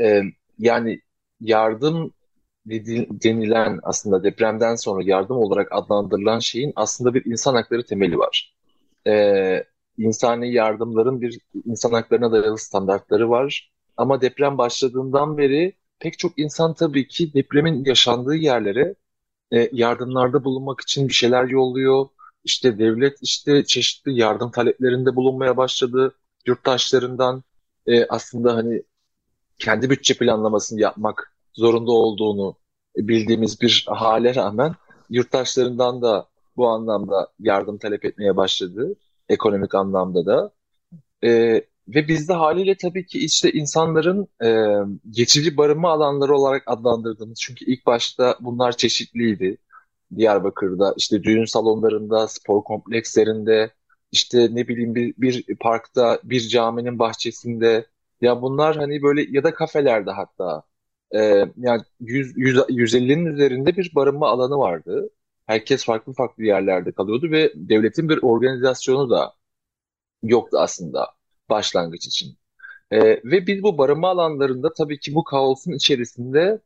E, 0.00 0.22
yani 0.58 1.00
yardım 1.40 2.12
denilen 2.66 3.80
aslında 3.82 4.24
depremden 4.24 4.74
sonra 4.74 5.02
yardım 5.04 5.36
olarak 5.36 5.68
adlandırılan 5.72 6.38
şeyin 6.38 6.72
aslında 6.76 7.14
bir 7.14 7.24
insan 7.26 7.54
hakları 7.54 7.86
temeli 7.86 8.18
var. 8.18 8.54
Ee, 9.06 9.64
insani 9.98 10.52
yardımların 10.52 11.20
bir 11.20 11.38
insan 11.64 11.92
haklarına 11.92 12.32
dayalı 12.32 12.58
standartları 12.58 13.30
var. 13.30 13.72
Ama 13.96 14.20
deprem 14.20 14.58
başladığından 14.58 15.38
beri 15.38 15.72
pek 15.98 16.18
çok 16.18 16.38
insan 16.38 16.74
tabii 16.74 17.08
ki 17.08 17.34
depremin 17.34 17.84
yaşandığı 17.84 18.34
yerlere 18.34 18.94
e, 19.52 19.68
yardımlarda 19.72 20.44
bulunmak 20.44 20.80
için 20.80 21.08
bir 21.08 21.12
şeyler 21.14 21.44
yolluyor. 21.44 22.06
İşte 22.44 22.78
devlet 22.78 23.18
işte 23.22 23.64
çeşitli 23.64 24.20
yardım 24.20 24.50
taleplerinde 24.50 25.16
bulunmaya 25.16 25.56
başladı. 25.56 26.14
Yurttaşlarından 26.46 27.44
e, 27.86 28.06
aslında 28.06 28.54
hani 28.56 28.82
kendi 29.58 29.90
bütçe 29.90 30.14
planlamasını 30.14 30.80
yapmak 30.80 31.33
zorunda 31.54 31.92
olduğunu 31.92 32.56
bildiğimiz 32.96 33.60
bir 33.60 33.84
hale 33.88 34.34
rağmen 34.34 34.74
yurttaşlarından 35.10 36.02
da 36.02 36.28
bu 36.56 36.68
anlamda 36.68 37.28
yardım 37.40 37.78
talep 37.78 38.04
etmeye 38.04 38.36
başladı. 38.36 38.94
Ekonomik 39.28 39.74
anlamda 39.74 40.26
da. 40.26 40.52
E, 41.24 41.30
ve 41.88 42.08
bizde 42.08 42.32
haliyle 42.32 42.76
tabii 42.76 43.06
ki 43.06 43.18
işte 43.24 43.52
insanların 43.52 44.28
e, 44.44 44.76
geçici 45.10 45.56
barınma 45.56 45.90
alanları 45.92 46.36
olarak 46.36 46.62
adlandırdığımız 46.66 47.38
çünkü 47.40 47.64
ilk 47.64 47.86
başta 47.86 48.36
bunlar 48.40 48.76
çeşitliydi. 48.76 49.58
Diyarbakır'da 50.16 50.94
işte 50.96 51.22
düğün 51.22 51.44
salonlarında, 51.44 52.28
spor 52.28 52.64
komplekslerinde, 52.64 53.70
işte 54.12 54.48
ne 54.52 54.68
bileyim 54.68 54.94
bir, 54.94 55.14
bir 55.18 55.56
parkta, 55.56 56.20
bir 56.24 56.40
caminin 56.40 56.98
bahçesinde 56.98 57.86
ya 58.20 58.42
bunlar 58.42 58.76
hani 58.76 59.02
böyle 59.02 59.26
ya 59.30 59.44
da 59.44 59.54
kafelerde 59.54 60.10
hatta 60.10 60.62
e, 61.14 61.20
yani 61.56 61.82
100, 62.00 62.32
100, 62.36 62.56
150'nin 62.58 63.26
üzerinde 63.26 63.76
bir 63.76 63.92
barınma 63.94 64.28
alanı 64.28 64.58
vardı. 64.58 65.10
Herkes 65.46 65.84
farklı 65.84 66.12
farklı 66.12 66.44
yerlerde 66.44 66.92
kalıyordu 66.92 67.30
ve 67.30 67.52
devletin 67.56 68.08
bir 68.08 68.18
organizasyonu 68.22 69.10
da 69.10 69.34
yoktu 70.22 70.58
aslında 70.60 71.08
başlangıç 71.50 72.06
için. 72.06 72.38
E, 72.90 73.00
ve 73.24 73.46
biz 73.46 73.62
bu 73.62 73.78
barınma 73.78 74.10
alanlarında 74.10 74.72
tabii 74.72 75.00
ki 75.00 75.14
bu 75.14 75.24
kaosun 75.24 75.72
içerisinde 75.72 76.60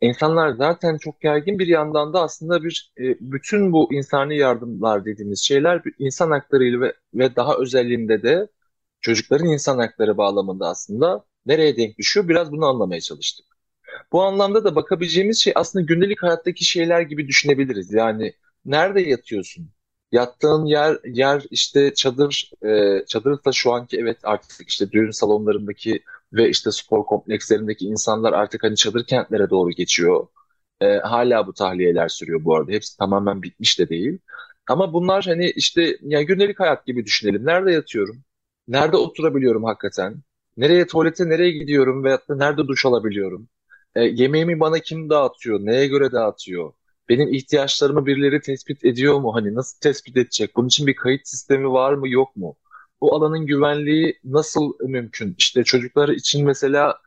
insanlar 0.00 0.50
zaten 0.52 0.98
çok 0.98 1.20
gergin 1.20 1.58
bir 1.58 1.66
yandan 1.66 2.12
da 2.14 2.22
aslında 2.22 2.64
bir 2.64 2.92
e, 3.00 3.04
bütün 3.20 3.72
bu 3.72 3.94
insani 3.94 4.38
yardımlar 4.38 5.04
dediğimiz 5.04 5.40
şeyler 5.40 5.82
insan 5.98 6.30
haklarıyla 6.30 6.80
ve, 6.80 6.94
ve 7.14 7.36
daha 7.36 7.56
özelliğinde 7.56 8.22
de 8.22 8.48
çocukların 9.00 9.48
insan 9.48 9.78
hakları 9.78 10.16
bağlamında 10.18 10.68
aslında 10.68 11.24
nereye 11.46 11.76
denk 11.76 11.98
düşüyor 11.98 12.28
biraz 12.28 12.52
bunu 12.52 12.66
anlamaya 12.66 13.00
çalıştık. 13.00 13.46
Bu 14.12 14.22
anlamda 14.22 14.64
da 14.64 14.76
bakabileceğimiz 14.76 15.38
şey 15.40 15.52
aslında 15.56 15.84
gündelik 15.84 16.22
hayattaki 16.22 16.64
şeyler 16.64 17.00
gibi 17.00 17.28
düşünebiliriz. 17.28 17.92
Yani 17.92 18.32
nerede 18.64 19.00
yatıyorsun? 19.00 19.70
Yattığın 20.12 20.64
yer 20.64 20.98
yer 21.04 21.42
işte 21.50 21.94
çadır 21.94 22.50
e, 22.66 23.04
çadır 23.06 23.44
da 23.44 23.52
şu 23.52 23.72
anki 23.72 23.96
evet 23.98 24.18
artık 24.22 24.68
işte 24.68 24.90
düğün 24.92 25.10
salonlarındaki 25.10 26.02
ve 26.32 26.48
işte 26.50 26.70
spor 26.72 27.04
komplekslerindeki 27.06 27.84
insanlar 27.86 28.32
artık 28.32 28.62
hani 28.64 28.76
çadır 28.76 29.06
kentlere 29.06 29.50
doğru 29.50 29.70
geçiyor. 29.70 30.26
E, 30.80 30.96
hala 30.98 31.46
bu 31.46 31.52
tahliyeler 31.54 32.08
sürüyor 32.08 32.44
bu 32.44 32.56
arada. 32.56 32.72
Hepsi 32.72 32.96
tamamen 32.98 33.42
bitmiş 33.42 33.78
de 33.78 33.88
değil. 33.88 34.18
Ama 34.68 34.92
bunlar 34.92 35.24
hani 35.24 35.50
işte 35.50 35.96
yani 36.02 36.26
gündelik 36.26 36.60
hayat 36.60 36.86
gibi 36.86 37.04
düşünelim. 37.04 37.46
Nerede 37.46 37.72
yatıyorum? 37.72 38.24
Nerede 38.68 38.96
oturabiliyorum 38.96 39.64
hakikaten? 39.64 40.22
Nereye 40.56 40.86
tuvalete 40.86 41.28
nereye 41.28 41.50
gidiyorum 41.50 42.04
veyahut 42.04 42.28
da 42.28 42.36
nerede 42.36 42.68
duş 42.68 42.86
alabiliyorum? 42.86 43.48
E, 43.94 44.02
yemeğimi 44.02 44.60
bana 44.60 44.78
kim 44.78 45.10
dağıtıyor? 45.10 45.60
Neye 45.60 45.86
göre 45.86 46.12
dağıtıyor? 46.12 46.72
Benim 47.08 47.34
ihtiyaçlarımı 47.34 48.06
birileri 48.06 48.40
tespit 48.40 48.84
ediyor 48.84 49.20
mu? 49.20 49.34
Hani 49.34 49.54
nasıl 49.54 49.80
tespit 49.80 50.16
edecek? 50.16 50.56
Bunun 50.56 50.68
için 50.68 50.86
bir 50.86 50.96
kayıt 50.96 51.28
sistemi 51.28 51.72
var 51.72 51.92
mı 51.92 52.08
yok 52.08 52.36
mu? 52.36 52.56
Bu 53.00 53.14
alanın 53.14 53.46
güvenliği 53.46 54.18
nasıl 54.24 54.72
mümkün? 54.80 55.34
İşte 55.38 55.64
çocuklar 55.64 56.08
için 56.08 56.46
mesela 56.46 56.98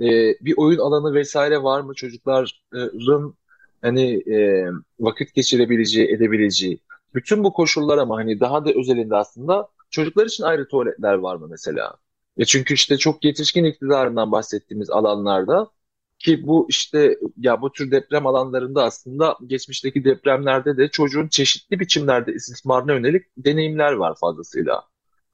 e, 0.00 0.06
bir 0.40 0.54
oyun 0.56 0.78
alanı 0.78 1.14
vesaire 1.14 1.62
var 1.62 1.80
mı? 1.80 1.94
Çocukların 1.94 3.34
hani 3.82 4.32
e, 4.34 4.66
vakit 5.00 5.34
geçirebileceği, 5.34 6.08
edebileceği. 6.08 6.80
Bütün 7.14 7.44
bu 7.44 7.52
koşullar 7.52 7.98
ama 7.98 8.16
hani 8.16 8.40
daha 8.40 8.64
da 8.64 8.70
özelinde 8.72 9.16
aslında 9.16 9.68
çocuklar 9.90 10.26
için 10.26 10.44
ayrı 10.44 10.68
tuvaletler 10.68 11.14
var 11.14 11.36
mı 11.36 11.46
mesela? 11.50 11.94
E 12.38 12.44
çünkü 12.44 12.74
işte 12.74 12.96
çok 12.96 13.24
yetişkin 13.24 13.64
iktidarından 13.64 14.32
bahsettiğimiz 14.32 14.90
alanlarda 14.90 15.70
ki 16.18 16.46
bu 16.46 16.66
işte 16.68 17.18
ya 17.36 17.62
bu 17.62 17.72
tür 17.72 17.90
deprem 17.90 18.26
alanlarında 18.26 18.84
aslında 18.84 19.36
geçmişteki 19.46 20.04
depremlerde 20.04 20.76
de 20.76 20.88
çocuğun 20.88 21.28
çeşitli 21.28 21.80
biçimlerde 21.80 22.32
istismarına 22.32 22.92
yönelik 22.92 23.26
deneyimler 23.36 23.92
var 23.92 24.14
fazlasıyla. 24.20 24.82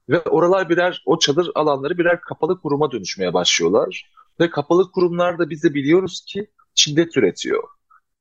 Ve 0.08 0.20
oralar 0.20 0.68
birer, 0.68 1.02
o 1.06 1.18
çadır 1.18 1.50
alanları 1.54 1.98
birer 1.98 2.20
kapalı 2.20 2.60
kuruma 2.60 2.92
dönüşmeye 2.92 3.34
başlıyorlar. 3.34 4.10
Ve 4.40 4.50
kapalı 4.50 4.90
kurumlar 4.90 5.38
da 5.38 5.50
bize 5.50 5.74
biliyoruz 5.74 6.24
ki 6.28 6.46
şiddet 6.74 7.16
üretiyor. 7.16 7.62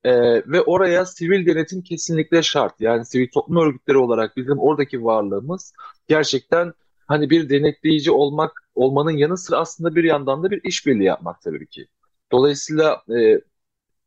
Ee, 0.04 0.12
ve 0.52 0.62
oraya 0.62 1.06
sivil 1.06 1.46
denetim 1.46 1.82
kesinlikle 1.82 2.44
şart. 2.44 2.82
Yani 2.82 3.06
sivil 3.06 3.28
toplum 3.34 3.58
örgütleri 3.58 3.98
olarak 3.98 4.38
bizim 4.38 4.60
oradaki 4.60 5.04
varlığımız 5.04 5.74
gerçekten 6.08 6.74
hani 7.08 7.30
bir 7.30 7.50
denetleyici 7.50 8.12
olmak 8.12 8.64
olmanın 8.76 9.12
yanı 9.12 9.38
sıra 9.38 9.58
aslında 9.58 9.96
bir 9.96 10.04
yandan 10.04 10.44
da 10.44 10.52
bir 10.52 10.62
işbirliği 10.64 11.04
yapmak 11.04 11.42
tabii 11.42 11.68
ki. 11.68 11.88
Dolayısıyla 12.34 13.04
e, 13.20 13.42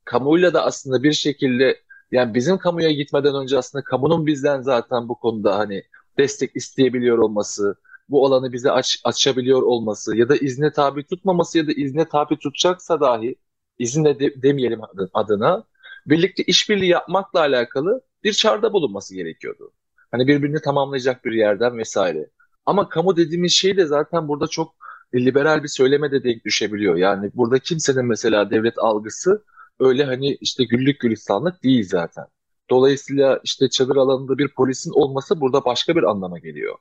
kamuyla 0.04 0.54
da 0.54 0.64
aslında 0.64 1.02
bir 1.02 1.12
şekilde 1.12 1.82
yani 2.12 2.34
bizim 2.34 2.58
kamuya 2.58 2.92
gitmeden 2.92 3.34
önce 3.34 3.58
aslında 3.58 3.84
kamunun 3.84 4.26
bizden 4.26 4.62
zaten 4.62 5.08
bu 5.08 5.18
konuda 5.20 5.58
hani 5.58 5.82
destek 6.18 6.56
isteyebiliyor 6.56 7.18
olması, 7.18 7.76
bu 8.08 8.26
alanı 8.26 8.52
bize 8.52 8.70
aç, 8.72 9.00
açabiliyor 9.04 9.62
olması 9.62 10.16
ya 10.16 10.28
da 10.28 10.36
izne 10.36 10.72
tabi 10.72 11.04
tutmaması 11.06 11.58
ya 11.58 11.66
da 11.66 11.72
izne 11.72 12.08
tabi 12.08 12.38
tutacaksa 12.38 13.00
dahi 13.00 13.36
izinle 13.78 14.20
de, 14.20 14.42
demeyelim 14.42 14.80
adına 15.14 15.64
birlikte 16.06 16.42
işbirliği 16.42 16.88
yapmakla 16.88 17.40
alakalı 17.40 18.02
bir 18.24 18.32
çağrıda 18.32 18.72
bulunması 18.72 19.14
gerekiyordu. 19.14 19.72
Hani 20.10 20.28
birbirini 20.28 20.60
tamamlayacak 20.60 21.24
bir 21.24 21.32
yerden 21.32 21.78
vesaire. 21.78 22.30
Ama 22.66 22.88
kamu 22.88 23.16
dediğimiz 23.16 23.52
şey 23.52 23.76
de 23.76 23.86
zaten 23.86 24.28
burada 24.28 24.46
çok 24.46 24.75
liberal 25.14 25.62
bir 25.62 25.68
söyleme 25.68 26.10
de 26.10 26.24
denk 26.24 26.44
düşebiliyor. 26.44 26.96
Yani 26.96 27.30
burada 27.34 27.58
kimsenin 27.58 28.04
mesela 28.04 28.50
devlet 28.50 28.78
algısı 28.78 29.44
öyle 29.80 30.04
hani 30.04 30.34
işte 30.34 30.64
güllük 30.64 31.00
gülistanlık 31.00 31.62
değil 31.62 31.88
zaten. 31.88 32.24
Dolayısıyla 32.70 33.40
işte 33.44 33.70
çadır 33.70 33.96
alanında 33.96 34.38
bir 34.38 34.48
polisin 34.48 34.90
olması 34.90 35.40
burada 35.40 35.64
başka 35.64 35.96
bir 35.96 36.02
anlama 36.02 36.38
geliyor. 36.38 36.78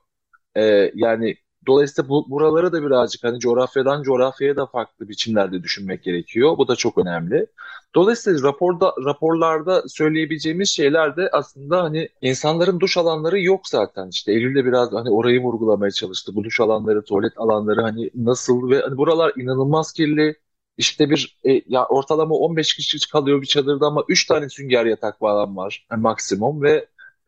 Ee, 0.56 0.92
yani 0.94 1.36
dolayısıyla 1.66 2.08
bu, 2.08 2.30
buraları 2.30 2.72
da 2.72 2.82
birazcık 2.82 3.24
hani 3.24 3.38
coğrafyadan 3.38 4.02
coğrafyaya 4.02 4.56
da 4.56 4.66
farklı 4.66 5.08
biçimlerde 5.08 5.62
düşünmek 5.62 6.02
gerekiyor. 6.02 6.58
Bu 6.58 6.68
da 6.68 6.76
çok 6.76 6.98
önemli. 6.98 7.46
Dolayısıyla 7.94 8.42
raporda 8.42 8.92
raporlarda 9.04 9.82
söyleyebileceğimiz 9.88 10.68
şeyler 10.68 11.16
de 11.16 11.28
aslında 11.32 11.82
hani 11.82 12.08
insanların 12.20 12.80
duş 12.80 12.96
alanları 12.96 13.40
yok 13.40 13.68
zaten. 13.68 14.08
İşte 14.08 14.32
Eylül'de 14.32 14.64
biraz 14.64 14.92
hani 14.92 15.10
orayı 15.10 15.42
vurgulamaya 15.42 15.90
çalıştı. 15.90 16.32
Bu 16.34 16.44
duş 16.44 16.60
alanları, 16.60 17.04
tuvalet 17.04 17.32
alanları 17.38 17.82
hani 17.82 18.10
nasıl 18.14 18.70
ve 18.70 18.80
hani 18.80 18.96
buralar 18.96 19.32
inanılmaz 19.36 19.92
kirli. 19.92 20.34
İşte 20.78 21.10
bir 21.10 21.38
e, 21.44 21.62
ya 21.66 21.86
ortalama 21.86 22.34
15 22.34 22.74
kişi 22.76 23.10
kalıyor 23.10 23.42
bir 23.42 23.46
çadırda 23.46 23.86
ama 23.86 24.04
3 24.08 24.26
tane 24.26 24.48
sünger 24.48 24.86
yatak 24.86 25.18
falan 25.18 25.56
var 25.56 25.86
yani 25.90 26.02
maksimum 26.02 26.62
ve 26.62 26.86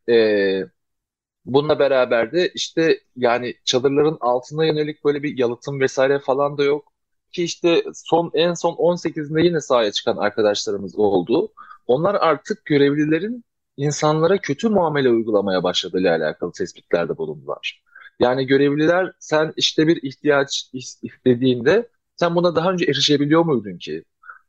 e, 0.08 0.14
bununla 1.48 1.78
beraber 1.78 2.32
de 2.32 2.48
işte 2.54 3.00
yani 3.16 3.54
çadırların 3.64 4.16
altına 4.20 4.66
yönelik 4.66 5.04
böyle 5.04 5.22
bir 5.22 5.38
yalıtım 5.38 5.80
vesaire 5.80 6.18
falan 6.18 6.58
da 6.58 6.64
yok. 6.64 6.92
Ki 7.32 7.44
işte 7.44 7.84
son 7.94 8.30
en 8.34 8.54
son 8.54 8.72
18'inde 8.74 9.44
yine 9.44 9.60
sahaya 9.60 9.92
çıkan 9.92 10.16
arkadaşlarımız 10.16 10.98
oldu. 10.98 11.52
Onlar 11.86 12.14
artık 12.14 12.64
görevlilerin 12.64 13.44
insanlara 13.76 14.38
kötü 14.38 14.68
muamele 14.68 15.10
uygulamaya 15.10 15.62
başladığıyla 15.62 16.16
alakalı 16.16 16.52
tespitlerde 16.52 17.18
bulundular. 17.18 17.82
Yani 18.20 18.46
görevliler 18.46 19.12
sen 19.18 19.52
işte 19.56 19.86
bir 19.86 20.02
ihtiyaç 20.02 20.70
istediğinde 21.02 21.88
sen 22.16 22.34
buna 22.34 22.56
daha 22.56 22.72
önce 22.72 22.84
erişebiliyor 22.84 23.44
muydun 23.44 23.78
ki? 23.78 24.04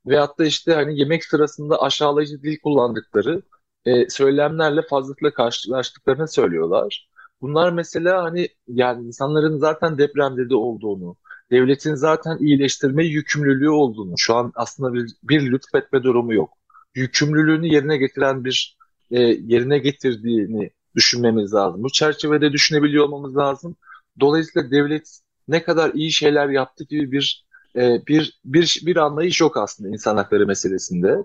Veyahut 0.06 0.40
da 0.40 0.46
işte 0.46 0.74
hani 0.74 1.00
yemek 1.00 1.26
sırasında 1.26 1.82
aşağılayıcı 1.82 2.44
dil 2.44 2.60
kullandıkları 2.60 3.42
e, 3.86 4.10
söylemlerle 4.10 4.82
fazlasıyla 4.90 5.34
karşılaştıklarını 5.34 6.28
söylüyorlar. 6.28 7.10
Bunlar 7.42 7.72
mesela 7.72 8.24
hani 8.24 8.50
yani 8.68 9.08
insanların 9.08 9.58
zaten 9.58 9.98
depremde 9.98 10.50
de 10.50 10.56
olduğunu, 10.56 11.16
devletin 11.52 11.96
zaten 11.96 12.38
iyileştirme 12.38 13.06
yükümlülüğü 13.06 13.70
olduğunu, 13.70 14.14
şu 14.18 14.36
an 14.36 14.52
aslında 14.56 14.94
bir, 14.94 15.12
bir 15.24 15.52
lütfetme 15.52 16.04
durumu 16.04 16.34
yok. 16.34 16.54
Yükümlülüğünü 16.96 17.68
yerine 17.68 17.98
getiren 17.98 18.46
bir 18.46 18.78
e, 19.12 19.20
yerine 19.22 19.78
getirdiğini 19.78 20.72
düşünmemiz 20.96 21.54
lazım. 21.54 21.84
Bu 21.84 21.92
çerçevede 21.92 22.52
düşünebiliyor 22.52 23.06
olmamız 23.06 23.38
lazım. 23.38 23.76
Dolayısıyla 24.20 24.72
devlet 24.72 25.20
ne 25.48 25.64
kadar 25.64 25.94
iyi 25.94 26.12
şeyler 26.12 26.50
yaptı 26.50 26.84
gibi 26.84 27.12
bir 27.12 27.46
e, 27.76 28.02
bir 28.08 28.40
bir 28.46 28.82
bir 28.86 28.96
anlayış 28.96 29.42
yok 29.42 29.58
aslında 29.58 29.90
insan 29.90 30.18
hakları 30.18 30.46
meselesinde. 30.48 31.24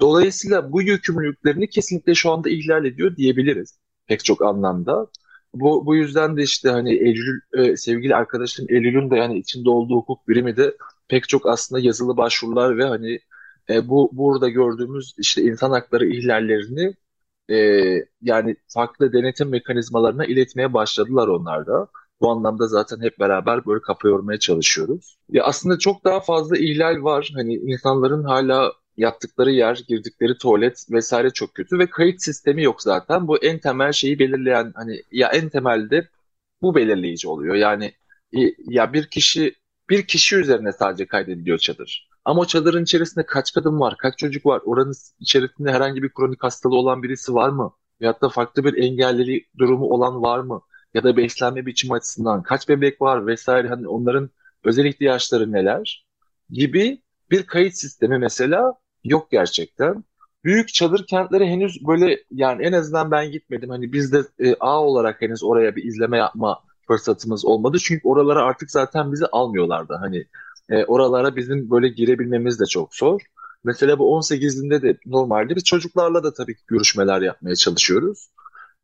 Dolayısıyla 0.00 0.72
bu 0.72 0.82
yükümlülüklerini 0.82 1.68
kesinlikle 1.70 2.14
şu 2.14 2.30
anda 2.30 2.50
ihlal 2.50 2.84
ediyor 2.84 3.16
diyebiliriz 3.16 3.78
pek 4.06 4.24
çok 4.24 4.42
anlamda. 4.42 5.06
Bu, 5.54 5.86
bu 5.86 5.96
yüzden 5.96 6.36
de 6.36 6.42
işte 6.42 6.70
hani 6.70 6.92
Eylül, 6.92 7.40
e, 7.52 7.76
sevgili 7.76 8.16
arkadaşım 8.16 8.66
Eylül'ün 8.68 9.10
de 9.10 9.16
yani 9.16 9.38
içinde 9.38 9.70
olduğu 9.70 9.96
hukuk 9.96 10.28
birimi 10.28 10.56
de 10.56 10.76
pek 11.08 11.28
çok 11.28 11.46
aslında 11.48 11.80
yazılı 11.80 12.16
başvurular 12.16 12.78
ve 12.78 12.84
hani 12.84 13.18
e, 13.70 13.88
bu 13.88 14.10
burada 14.12 14.48
gördüğümüz 14.48 15.14
işte 15.18 15.42
insan 15.42 15.70
hakları 15.70 16.06
ihlallerini 16.06 16.94
e, 17.50 17.56
yani 18.22 18.56
farklı 18.68 19.12
denetim 19.12 19.48
mekanizmalarına 19.48 20.24
iletmeye 20.24 20.74
başladılar 20.74 21.28
onlar 21.28 21.66
da. 21.66 21.88
Bu 22.20 22.30
anlamda 22.30 22.66
zaten 22.68 23.00
hep 23.00 23.18
beraber 23.18 23.66
böyle 23.66 23.82
kafa 23.82 24.08
yormaya 24.08 24.38
çalışıyoruz. 24.38 25.16
Ya 25.28 25.44
aslında 25.44 25.78
çok 25.78 26.04
daha 26.04 26.20
fazla 26.20 26.56
ihlal 26.58 27.02
var. 27.04 27.32
Hani 27.34 27.54
insanların 27.54 28.24
hala 28.24 28.72
yattıkları 29.00 29.50
yer, 29.50 29.84
girdikleri 29.88 30.38
tuvalet 30.38 30.86
vesaire 30.90 31.30
çok 31.30 31.54
kötü 31.54 31.78
ve 31.78 31.90
kayıt 31.90 32.22
sistemi 32.22 32.62
yok 32.62 32.82
zaten. 32.82 33.28
Bu 33.28 33.38
en 33.44 33.58
temel 33.58 33.92
şeyi 33.92 34.18
belirleyen 34.18 34.72
hani 34.76 35.02
ya 35.12 35.28
en 35.28 35.48
temelde 35.48 36.08
bu 36.62 36.74
belirleyici 36.74 37.28
oluyor. 37.28 37.54
Yani 37.54 37.92
ya 38.68 38.92
bir 38.92 39.06
kişi 39.06 39.54
bir 39.90 40.06
kişi 40.06 40.36
üzerine 40.36 40.72
sadece 40.72 41.06
kaydediliyor 41.06 41.58
çadır. 41.58 42.08
Ama 42.24 42.40
o 42.40 42.44
çadırın 42.46 42.82
içerisinde 42.82 43.26
kaç 43.26 43.54
kadın 43.54 43.80
var, 43.80 43.96
kaç 43.98 44.18
çocuk 44.18 44.46
var, 44.46 44.62
oranın 44.64 44.94
içerisinde 45.20 45.72
herhangi 45.72 46.02
bir 46.02 46.10
kronik 46.14 46.42
hastalığı 46.42 46.76
olan 46.76 47.02
birisi 47.02 47.34
var 47.34 47.48
mı? 47.48 47.72
Veyahut 48.00 48.22
da 48.22 48.28
farklı 48.28 48.64
bir 48.64 48.82
engellili 48.82 49.46
durumu 49.58 49.84
olan 49.86 50.22
var 50.22 50.38
mı? 50.38 50.62
Ya 50.94 51.04
da 51.04 51.16
beslenme 51.16 51.66
biçimi 51.66 51.94
açısından 51.94 52.42
kaç 52.42 52.68
bebek 52.68 53.02
var 53.02 53.26
vesaire 53.26 53.68
hani 53.68 53.88
onların 53.88 54.30
özel 54.64 54.84
ihtiyaçları 54.84 55.52
neler 55.52 56.06
gibi 56.50 57.02
bir 57.30 57.46
kayıt 57.46 57.74
sistemi 57.74 58.18
mesela 58.18 58.74
yok 59.04 59.30
gerçekten. 59.30 60.04
Büyük 60.44 60.74
çadır 60.74 61.06
kentleri 61.06 61.46
henüz 61.46 61.86
böyle 61.86 62.24
yani 62.30 62.62
en 62.62 62.72
azından 62.72 63.10
ben 63.10 63.30
gitmedim. 63.30 63.70
Hani 63.70 63.92
biz 63.92 64.12
de 64.12 64.22
e, 64.38 64.54
A 64.60 64.84
olarak 64.84 65.22
henüz 65.22 65.44
oraya 65.44 65.76
bir 65.76 65.84
izleme 65.84 66.18
yapma 66.18 66.60
fırsatımız 66.86 67.44
olmadı. 67.44 67.78
Çünkü 67.82 68.08
oralara 68.08 68.42
artık 68.42 68.70
zaten 68.70 69.12
bizi 69.12 69.26
almıyorlardı. 69.26 69.94
Hani 70.00 70.24
e, 70.68 70.84
oralara 70.84 71.36
bizim 71.36 71.70
böyle 71.70 71.88
girebilmemiz 71.88 72.60
de 72.60 72.66
çok 72.66 72.94
zor. 72.94 73.20
Mesela 73.64 73.98
bu 73.98 74.20
18'inde 74.20 74.82
de 74.82 74.98
normalde 75.06 75.56
biz 75.56 75.64
çocuklarla 75.64 76.24
da 76.24 76.32
tabii 76.32 76.54
ki 76.54 76.62
görüşmeler 76.66 77.22
yapmaya 77.22 77.56
çalışıyoruz. 77.56 78.28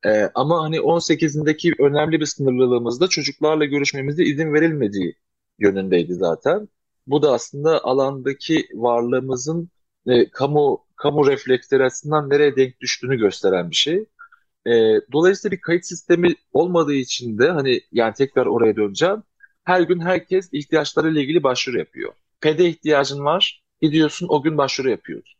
E, 0.05 0.31
ama 0.35 0.63
hani 0.65 0.81
18'indeki 0.81 1.73
önemli 1.79 2.21
bir 2.21 2.27
sınırlılığımız 2.27 3.01
da 3.01 3.09
çocuklarla 3.09 3.65
görüşmemize 3.65 4.25
izin 4.25 4.55
verilmediği 4.55 5.15
yönündeydi 5.59 6.15
zaten. 6.15 6.69
Bu 7.07 7.23
da 7.23 7.33
aslında 7.33 7.85
alandaki 7.85 8.69
varlığımızın 8.75 9.71
e, 10.07 10.31
kamu 10.31 10.87
kamu 10.97 11.27
refleksleri 11.27 11.85
açısından 11.85 12.31
nereye 12.31 12.57
denk 12.57 12.81
düştüğünü 12.81 13.17
gösteren 13.17 13.71
bir 13.71 13.77
şey. 13.77 14.07
E, 14.67 14.73
dolayısıyla 15.13 15.57
bir 15.57 15.61
kayıt 15.61 15.87
sistemi 15.87 16.35
olmadığı 16.53 16.95
için 16.95 17.39
de 17.39 17.51
hani 17.51 17.81
yani 17.93 18.15
tekrar 18.15 18.47
oraya 18.47 18.77
döneceğim. 18.77 19.23
Her 19.65 19.81
gün 19.81 20.01
herkes 20.01 20.49
ihtiyaçlarıyla 20.53 21.21
ilgili 21.21 21.43
başvuru 21.43 21.79
yapıyor. 21.79 22.13
Pede 22.41 22.69
ihtiyacın 22.69 23.25
var, 23.25 23.63
gidiyorsun 23.83 24.27
o 24.31 24.43
gün 24.43 24.59
başvuru 24.59 24.91
yapıyorsun. 24.91 25.39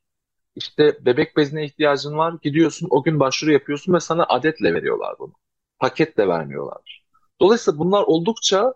İşte 0.57 0.99
bebek 1.07 1.37
bezine 1.37 1.65
ihtiyacın 1.65 2.19
var, 2.19 2.35
gidiyorsun 2.43 2.89
o 2.91 3.03
gün 3.03 3.21
başvuru 3.21 3.53
yapıyorsun 3.53 3.95
ve 3.95 4.01
sana 4.01 4.25
adetle 4.29 4.75
veriyorlar 4.75 5.15
bunu. 5.19 5.33
Paketle 5.79 6.29
vermiyorlar. 6.29 7.05
Dolayısıyla 7.41 7.79
bunlar 7.79 8.03
oldukça 8.03 8.75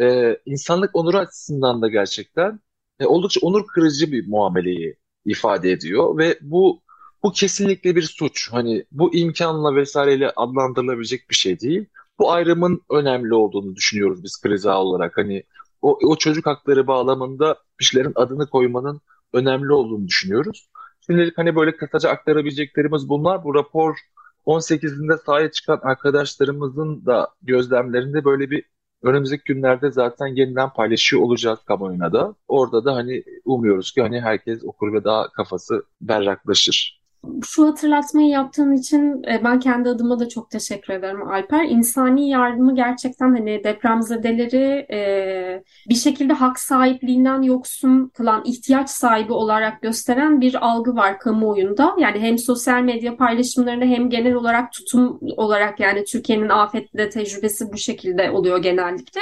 e, 0.00 0.36
insanlık 0.46 0.96
onuru 0.96 1.18
açısından 1.18 1.82
da 1.82 1.88
gerçekten 1.88 2.60
e, 3.00 3.06
oldukça 3.06 3.40
onur 3.42 3.66
kırıcı 3.66 4.12
bir 4.12 4.28
muameleyi 4.28 4.96
ifade 5.26 5.70
ediyor 5.72 6.18
ve 6.18 6.38
bu 6.40 6.82
bu 7.22 7.32
kesinlikle 7.32 7.96
bir 7.96 8.02
suç. 8.02 8.52
Hani 8.52 8.84
bu 8.92 9.14
imkanla 9.14 9.74
vesaireyle 9.74 10.30
adlandırılabilecek 10.36 11.30
bir 11.30 11.34
şey 11.34 11.60
değil. 11.60 11.86
Bu 12.18 12.32
ayrımın 12.32 12.82
önemli 12.90 13.34
olduğunu 13.34 13.76
düşünüyoruz 13.76 14.24
biz 14.24 14.40
kriza 14.40 14.78
olarak. 14.78 15.16
Hani 15.16 15.42
o, 15.82 15.98
o 16.02 16.16
çocuk 16.16 16.46
hakları 16.46 16.86
bağlamında 16.86 17.56
bir 17.80 17.84
şeylerin 17.84 18.12
adını 18.14 18.50
koymanın 18.50 19.00
önemli 19.32 19.72
olduğunu 19.72 20.08
düşünüyoruz. 20.08 20.68
Şimdilik 21.06 21.38
hani 21.38 21.56
böyle 21.56 21.76
kısaca 21.76 22.10
aktarabileceklerimiz 22.10 23.08
bunlar. 23.08 23.44
Bu 23.44 23.54
rapor 23.54 23.98
18'inde 24.46 25.18
sahaya 25.26 25.50
çıkan 25.50 25.80
arkadaşlarımızın 25.82 27.06
da 27.06 27.28
gözlemlerinde 27.42 28.24
böyle 28.24 28.50
bir 28.50 28.64
önümüzdeki 29.06 29.44
günlerde 29.44 29.90
zaten 29.90 30.26
yeniden 30.26 30.70
paylaşıyor 30.70 31.22
olacağız 31.22 31.58
kamuoyuna 31.66 32.12
da. 32.12 32.34
Orada 32.48 32.84
da 32.84 32.94
hani 32.94 33.24
umuyoruz 33.44 33.92
ki 33.92 34.02
hani 34.02 34.20
herkes 34.20 34.64
okur 34.64 34.92
ve 34.92 35.04
daha 35.04 35.32
kafası 35.32 35.84
berraklaşır 36.00 36.95
şu 37.44 37.66
hatırlatmayı 37.66 38.28
yaptığın 38.28 38.72
için 38.72 39.22
e, 39.22 39.44
ben 39.44 39.60
kendi 39.60 39.88
adıma 39.88 40.18
da 40.18 40.28
çok 40.28 40.50
teşekkür 40.50 40.94
ederim 40.94 41.28
Alper. 41.28 41.64
İnsani 41.64 42.28
yardımı 42.28 42.74
gerçekten 42.74 43.26
hani 43.28 43.64
depremzedeleri 43.64 44.86
e, 44.90 45.62
bir 45.88 45.94
şekilde 45.94 46.32
hak 46.32 46.58
sahipliğinden 46.58 47.42
yoksun 47.42 48.08
kılan, 48.14 48.42
ihtiyaç 48.44 48.90
sahibi 48.90 49.32
olarak 49.32 49.82
gösteren 49.82 50.40
bir 50.40 50.66
algı 50.66 50.96
var 50.96 51.18
kamuoyunda. 51.18 51.96
Yani 51.98 52.20
hem 52.20 52.38
sosyal 52.38 52.82
medya 52.82 53.16
paylaşımlarında 53.16 53.84
hem 53.84 54.10
genel 54.10 54.34
olarak 54.34 54.72
tutum 54.72 55.20
olarak 55.36 55.80
yani 55.80 56.04
Türkiye'nin 56.04 56.48
afetle 56.48 57.10
tecrübesi 57.10 57.72
bu 57.72 57.76
şekilde 57.76 58.30
oluyor 58.30 58.58
genellikle. 58.62 59.20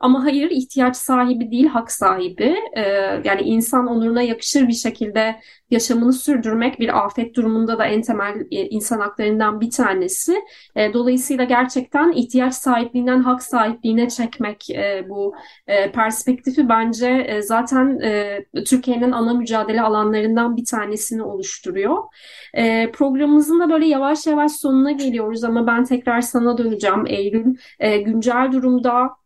Ama 0.00 0.24
hayır 0.24 0.50
ihtiyaç 0.50 0.96
sahibi 0.96 1.50
değil, 1.50 1.66
hak 1.66 1.92
sahibi. 1.92 2.56
Ee, 2.76 2.82
yani 3.24 3.42
insan 3.42 3.86
onuruna 3.86 4.22
yakışır 4.22 4.68
bir 4.68 4.72
şekilde 4.72 5.40
yaşamını 5.70 6.12
sürdürmek 6.12 6.80
bir 6.80 7.04
afet 7.04 7.34
durumunda 7.34 7.78
da 7.78 7.86
en 7.86 8.02
temel 8.02 8.40
e, 8.50 8.66
insan 8.68 9.00
haklarından 9.00 9.60
bir 9.60 9.70
tanesi. 9.70 10.42
E, 10.76 10.92
dolayısıyla 10.92 11.44
gerçekten 11.44 12.12
ihtiyaç 12.12 12.54
sahipliğinden 12.54 13.20
hak 13.20 13.42
sahipliğine 13.42 14.08
çekmek 14.08 14.70
e, 14.70 15.06
bu 15.08 15.34
e, 15.66 15.92
perspektifi 15.92 16.68
bence 16.68 17.08
e, 17.28 17.42
zaten 17.42 18.00
e, 18.00 18.44
Türkiye'nin 18.66 19.12
ana 19.12 19.34
mücadele 19.34 19.82
alanlarından 19.82 20.56
bir 20.56 20.64
tanesini 20.64 21.22
oluşturuyor. 21.22 21.96
E, 22.54 22.90
programımızın 22.92 23.60
da 23.60 23.70
böyle 23.70 23.86
yavaş 23.86 24.26
yavaş 24.26 24.52
sonuna 24.52 24.92
geliyoruz 24.92 25.44
ama 25.44 25.66
ben 25.66 25.84
tekrar 25.84 26.20
sana 26.20 26.58
döneceğim 26.58 27.06
Eylül. 27.06 27.56
E, 27.78 27.98
güncel 27.98 28.52
durumda 28.52 28.96
ee, 28.96 29.25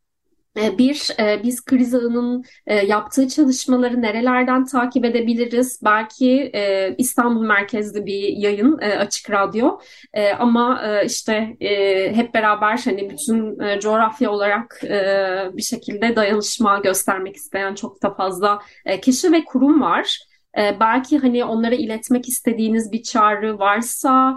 bir, 0.57 1.09
e, 1.21 1.43
biz 1.43 1.65
kriz 1.65 1.95
ağının 1.95 2.45
e, 2.67 2.75
yaptığı 2.75 3.29
çalışmaları 3.29 4.03
nerelerden 4.03 4.65
takip 4.65 5.05
edebiliriz? 5.05 5.81
Belki 5.85 6.51
e, 6.55 6.95
İstanbul 6.99 7.43
merkezli 7.43 8.07
bir 8.07 8.23
yayın, 8.37 8.79
açık 8.79 9.31
radyo. 9.31 9.79
Ama 10.39 10.83
işte 11.05 11.57
hep 12.15 12.35
beraber 12.35 12.81
hani 12.85 13.11
bütün 13.11 13.59
coğrafya 13.79 14.31
olarak 14.31 14.81
bir 15.57 15.63
şekilde 15.63 16.17
dayanışma 16.17 16.79
göstermek 16.79 17.37
isteyen 17.37 17.75
çok 17.75 18.03
da 18.03 18.15
fazla 18.15 18.63
kişi 19.03 19.33
ve 19.33 19.45
kurum 19.45 19.81
var. 19.81 20.19
Belki 20.57 21.19
hani 21.19 21.45
onlara 21.45 21.75
iletmek 21.75 22.29
istediğiniz 22.29 22.93
bir 22.93 23.03
çağrı 23.03 23.59
varsa 23.59 24.35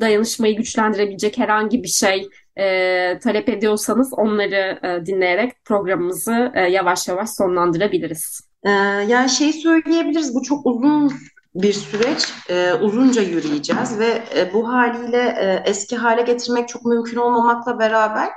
dayanışmayı 0.00 0.56
güçlendirebilecek 0.56 1.38
herhangi 1.38 1.82
bir 1.82 1.88
şey 1.88 2.28
e, 2.56 3.18
talep 3.18 3.48
ediyorsanız 3.48 4.12
onları 4.12 4.78
e, 4.86 5.06
dinleyerek 5.06 5.64
programımızı 5.64 6.52
e, 6.54 6.60
yavaş 6.60 7.08
yavaş 7.08 7.30
sonlandırabiliriz. 7.30 8.54
Ee, 8.64 8.70
yani 9.08 9.30
şey 9.30 9.52
söyleyebiliriz 9.52 10.34
bu 10.34 10.42
çok 10.42 10.66
uzun 10.66 11.12
bir 11.54 11.72
süreç 11.72 12.32
e, 12.48 12.72
uzunca 12.72 13.22
yürüyeceğiz 13.22 13.98
ve 13.98 14.22
e, 14.36 14.52
bu 14.52 14.68
haliyle 14.68 15.36
e, 15.40 15.62
eski 15.70 15.96
hale 15.96 16.22
getirmek 16.22 16.68
çok 16.68 16.84
mümkün 16.84 17.16
olmamakla 17.16 17.78
beraber 17.78 18.28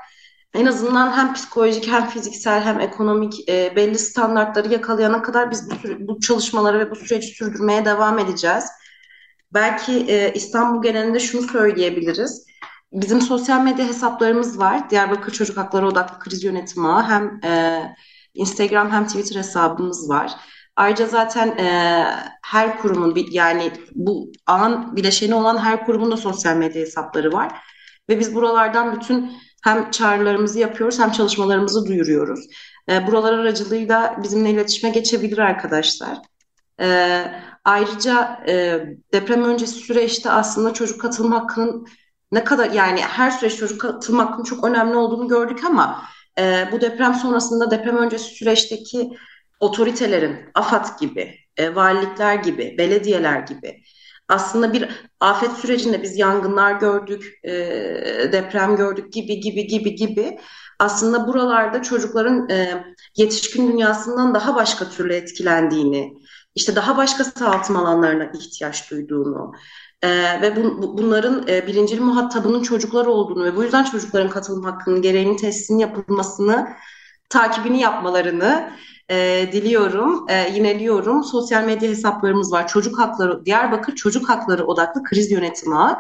en 0.54 0.66
azından 0.66 1.18
hem 1.18 1.34
psikolojik 1.34 1.88
hem 1.88 2.10
fiziksel 2.10 2.62
hem 2.62 2.80
ekonomik 2.80 3.50
e, 3.50 3.76
belli 3.76 3.98
standartları 3.98 4.74
yakalayana 4.74 5.22
kadar 5.22 5.52
biz 5.52 5.70
bu, 5.72 5.76
bu 6.00 6.20
çalışmaları 6.20 6.80
ve 6.80 6.92
bu 6.92 6.96
süreci 6.96 7.28
sürdürmeye 7.28 7.86
devam 7.86 8.20
edeceğiz. 8.20 8.64
Belki 9.54 9.94
e, 9.94 10.34
İstanbul 10.34 10.84
genelinde 10.84 11.20
şunu 11.20 11.42
söyleyebiliriz. 11.42 12.46
Bizim 12.92 13.22
sosyal 13.22 13.62
medya 13.62 13.88
hesaplarımız 13.88 14.60
var. 14.60 14.90
Diyarbakır 14.90 15.32
Çocuk 15.32 15.58
Hakları 15.58 15.88
Odaklı 15.88 16.20
Kriz 16.20 16.44
Yönetimi 16.44 16.88
Ağı. 16.88 17.04
Hem 17.04 17.40
e, 17.44 17.84
Instagram 18.34 18.92
hem 18.92 19.08
Twitter 19.08 19.36
hesabımız 19.36 20.10
var. 20.10 20.32
Ayrıca 20.76 21.08
zaten 21.08 21.48
e, 21.48 22.06
her 22.44 22.80
kurumun 22.80 23.18
yani 23.32 23.72
bu 23.96 24.32
an 24.46 24.96
bileşeni 24.96 25.36
olan 25.36 25.58
her 25.58 25.86
kurumun 25.86 26.12
da 26.12 26.18
sosyal 26.18 26.56
medya 26.56 26.82
hesapları 26.82 27.32
var. 27.32 27.60
Ve 28.10 28.20
biz 28.20 28.36
buralardan 28.36 28.96
bütün 28.96 29.32
hem 29.64 29.92
çağrılarımızı 29.92 30.60
yapıyoruz 30.60 31.00
hem 31.00 31.12
çalışmalarımızı 31.12 31.86
duyuruyoruz. 31.86 32.48
E, 32.90 33.08
buralar 33.08 33.34
aracılığıyla 33.34 34.18
bizimle 34.24 34.50
iletişime 34.50 34.92
geçebilir 34.92 35.38
arkadaşlar. 35.38 36.18
E, 36.82 36.88
ayrıca 37.68 38.44
e, 38.48 38.80
deprem 39.14 39.44
öncesi 39.44 39.74
süreçte 39.74 40.32
aslında 40.32 40.74
çocuk 40.74 41.02
katılım 41.02 41.32
hakkının 41.32 41.88
ne 42.32 42.44
kadar 42.44 42.72
yani 42.72 43.02
her 43.02 43.32
süreç 43.32 43.58
çocuk 43.58 43.82
katılım 43.82 44.20
hakkının 44.20 44.44
çok 44.44 44.64
önemli 44.64 44.96
olduğunu 44.96 45.28
gördük 45.28 45.64
ama 45.66 46.04
e, 46.40 46.70
bu 46.72 46.82
deprem 46.82 47.14
sonrasında 47.14 47.72
deprem 47.72 47.98
öncesi 47.98 48.24
süreçteki 48.24 49.10
otoritelerin, 49.60 50.38
AFAD 50.54 51.00
gibi, 51.00 51.36
e, 51.58 51.76
valilikler 51.76 52.36
gibi, 52.36 52.76
belediyeler 52.78 53.40
gibi 53.40 53.84
aslında 54.30 54.74
bir 54.74 54.90
afet 55.20 55.52
sürecinde 55.52 56.04
biz 56.04 56.18
yangınlar 56.18 56.72
gördük, 56.72 57.40
e, 57.44 57.52
deprem 58.32 58.76
gördük 58.76 59.14
gibi 59.14 59.40
gibi 59.40 59.68
gibi 59.68 59.96
gibi 59.96 60.40
aslında 60.80 61.28
buralarda 61.28 61.82
çocukların 61.82 62.50
e, 62.50 62.84
yetişkin 63.18 63.72
dünyasından 63.72 64.36
daha 64.36 64.56
başka 64.56 64.90
türlü 64.90 65.14
etkilendiğini, 65.14 66.14
işte 66.58 66.76
daha 66.76 66.98
başka 66.98 67.24
sağaltım 67.24 67.78
alanlarına 67.78 68.26
ihtiyaç 68.26 68.92
duyduğunu 68.92 69.52
e, 70.02 70.42
ve 70.42 70.56
bu, 70.56 70.82
bu, 70.82 70.98
bunların 70.98 71.48
e, 71.48 71.68
birincil 71.68 72.02
muhatabının 72.02 72.64
çocuklar 72.64 73.06
olduğunu 73.06 73.44
ve 73.44 73.56
bu 73.56 73.64
yüzden 73.64 73.84
çocukların 73.84 74.30
katılım 74.30 74.64
hakkının 74.64 75.02
gereğinin 75.02 75.38
testinin 75.38 75.80
yapılmasını, 75.80 76.70
takibini 77.30 77.80
yapmalarını 77.80 78.72
e, 79.10 79.50
diliyorum, 79.52 80.26
e, 80.30 80.50
yineliyorum. 80.54 81.24
Sosyal 81.24 81.64
medya 81.64 81.90
hesaplarımız 81.90 82.52
var. 82.52 82.68
Çocuk 82.68 83.00
Hakları, 83.00 83.46
Diyarbakır 83.46 83.96
Çocuk 83.96 84.30
Hakları 84.30 84.66
Odaklı 84.66 85.04
Kriz 85.04 85.32
Yönetimi. 85.32 85.96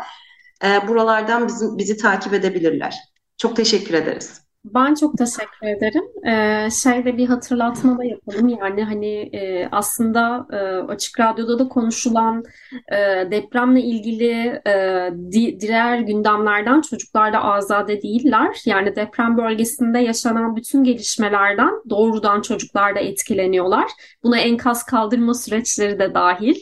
E, 0.65 0.87
buralardan 0.87 1.47
bizim, 1.47 1.77
bizi 1.77 1.97
takip 1.97 2.33
edebilirler. 2.33 2.95
Çok 3.37 3.55
teşekkür 3.55 3.93
ederiz. 3.93 4.46
Ben 4.73 4.95
çok 4.95 5.17
teşekkür 5.17 5.67
ederim. 5.67 6.03
Ee, 6.27 6.69
şeyde 6.71 7.17
bir 7.17 7.27
hatırlatma 7.27 7.97
da 7.97 8.03
yapalım. 8.03 8.49
Yani 8.49 8.83
hani 8.83 9.15
e, 9.33 9.69
aslında 9.71 10.47
e, 10.51 10.57
Açık 10.91 11.19
Radyo'da 11.19 11.59
da 11.59 11.67
konuşulan 11.67 12.43
e, 12.91 12.97
depremle 13.31 13.81
ilgili 13.81 14.61
e, 14.67 15.09
di, 15.31 15.59
diğer 15.59 15.99
gündemlerden 15.99 16.81
çocuklar 16.81 17.33
da 17.33 17.43
azade 17.43 18.01
değiller. 18.01 18.61
Yani 18.65 18.95
deprem 18.95 19.37
bölgesinde 19.37 19.99
yaşanan 19.99 20.55
bütün 20.55 20.83
gelişmelerden 20.83 21.71
doğrudan 21.89 22.41
çocuklar 22.41 22.95
da 22.95 22.99
etkileniyorlar. 22.99 23.91
Buna 24.23 24.37
enkaz 24.37 24.83
kaldırma 24.83 25.33
süreçleri 25.33 25.99
de 25.99 26.13
dahil. 26.13 26.55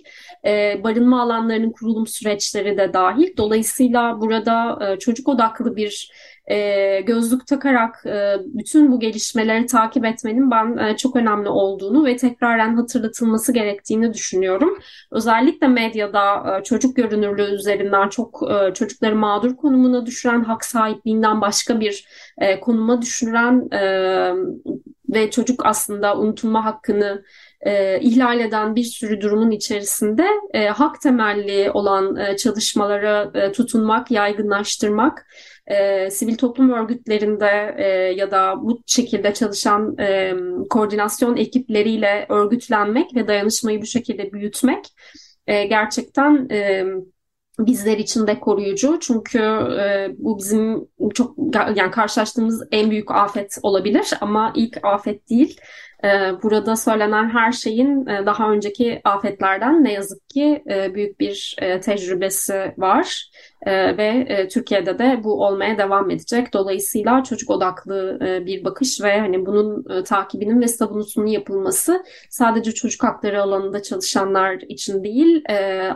E, 0.46 0.82
barınma 0.84 1.22
alanlarının 1.22 1.72
kurulum 1.72 2.08
süreçleri 2.08 2.78
de 2.78 2.94
dahil. 2.94 3.38
Dolayısıyla 3.38 4.22
burada 4.22 4.80
e, 4.82 5.00
çocuk 5.00 5.28
odaklı 5.28 5.76
bir 5.76 6.12
e, 6.48 7.02
gözlük 7.02 7.48
takarak 7.48 8.06
e, 8.06 8.36
bütün 8.46 8.92
bu 8.92 9.00
gelişmeleri 9.00 9.66
takip 9.66 10.06
etmenin 10.06 10.52
ben 10.52 10.78
e, 10.78 10.98
çok 10.98 11.16
önemli 11.16 11.50
olduğunu 11.50 12.06
ve 12.06 12.18
tekraren 12.18 12.76
hatırlatılması 12.76 13.54
gerektiğini 13.54 14.14
düşünüyorum. 14.14 14.80
Özellikle 15.12 15.68
medyada 15.68 16.58
e, 16.60 16.64
çocuk 16.64 16.96
görünürlüğü 16.96 17.56
üzerinden 17.56 18.10
çok 18.10 18.42
e, 18.52 18.74
çocukları 18.74 19.16
mağdur 19.16 19.56
konumuna 19.56 20.06
düşüren, 20.06 20.44
hak 20.44 20.66
sahipliğinden 20.66 21.42
başka 21.42 21.80
bir 21.80 22.08
e, 22.38 22.60
konuma 22.60 23.02
düşüren 23.02 23.68
e, 23.72 23.82
ve 25.10 25.32
çocuk 25.32 25.66
aslında 25.66 26.18
unutulma 26.18 26.66
hakkını 26.66 27.24
e, 27.62 28.00
ihlal 28.00 28.40
eden 28.40 28.76
bir 28.76 28.84
sürü 28.84 29.22
durumun 29.22 29.52
içerisinde 29.52 30.28
e, 30.54 30.68
hak 30.68 31.02
temelli 31.02 31.72
olan 31.72 32.16
e, 32.16 32.38
çalışmalara 32.38 33.32
e, 33.34 33.52
tutunmak, 33.52 34.12
yaygınlaştırmak 34.12 35.28
e, 35.68 36.12
sivil 36.12 36.38
toplum 36.38 36.70
örgütlerinde 36.70 37.76
e, 37.78 37.88
ya 38.14 38.32
da 38.32 38.56
bu 38.64 38.82
şekilde 38.86 39.34
çalışan 39.34 39.98
e, 40.00 40.34
koordinasyon 40.70 41.38
ekipleriyle 41.38 42.26
örgütlenmek 42.30 43.16
ve 43.16 43.28
dayanışmayı 43.28 43.82
bu 43.82 43.86
şekilde 43.86 44.32
büyütmek 44.32 44.86
e, 45.48 45.66
gerçekten 45.66 46.48
e, 46.52 46.86
bizler 47.60 47.98
için 47.98 48.28
de 48.28 48.40
koruyucu. 48.40 49.00
Çünkü 49.00 49.40
e, 49.80 50.10
bu 50.18 50.38
bizim 50.38 50.88
çok 51.14 51.38
yani 51.76 51.92
karşılaştığımız 51.92 52.68
en 52.72 52.92
büyük 52.92 53.12
afet 53.12 53.58
olabilir 53.64 54.14
ama 54.22 54.54
ilk 54.56 54.78
afet 54.84 55.30
değil. 55.30 55.60
Ee, 56.06 56.44
burada 56.44 56.76
söylenen 56.76 57.30
her 57.30 57.52
şeyin 57.52 58.06
e, 58.06 58.26
daha 58.26 58.52
önceki 58.52 59.02
afetlerden 59.04 59.84
ne 59.84 59.94
yazık 59.94 60.30
ki 60.30 60.64
e, 60.70 60.96
büyük 60.96 61.20
bir 61.20 61.56
e, 61.62 61.80
tecrübesi 61.80 62.74
var 62.78 63.30
ve 63.68 64.48
Türkiye'de 64.52 65.00
de 65.00 65.22
bu 65.24 65.46
olmaya 65.46 65.78
devam 65.78 66.10
edecek. 66.10 66.54
Dolayısıyla 66.54 67.24
çocuk 67.24 67.50
odaklı 67.50 68.20
bir 68.46 68.64
bakış 68.64 69.02
ve 69.02 69.20
hani 69.20 69.46
bunun 69.46 70.04
takibinin 70.04 70.62
ve 70.62 70.68
savunusunun 70.68 71.26
yapılması 71.26 72.04
sadece 72.30 72.72
çocuk 72.72 73.04
hakları 73.04 73.42
alanında 73.42 73.82
çalışanlar 73.82 74.54
için 74.70 75.04
değil 75.04 75.44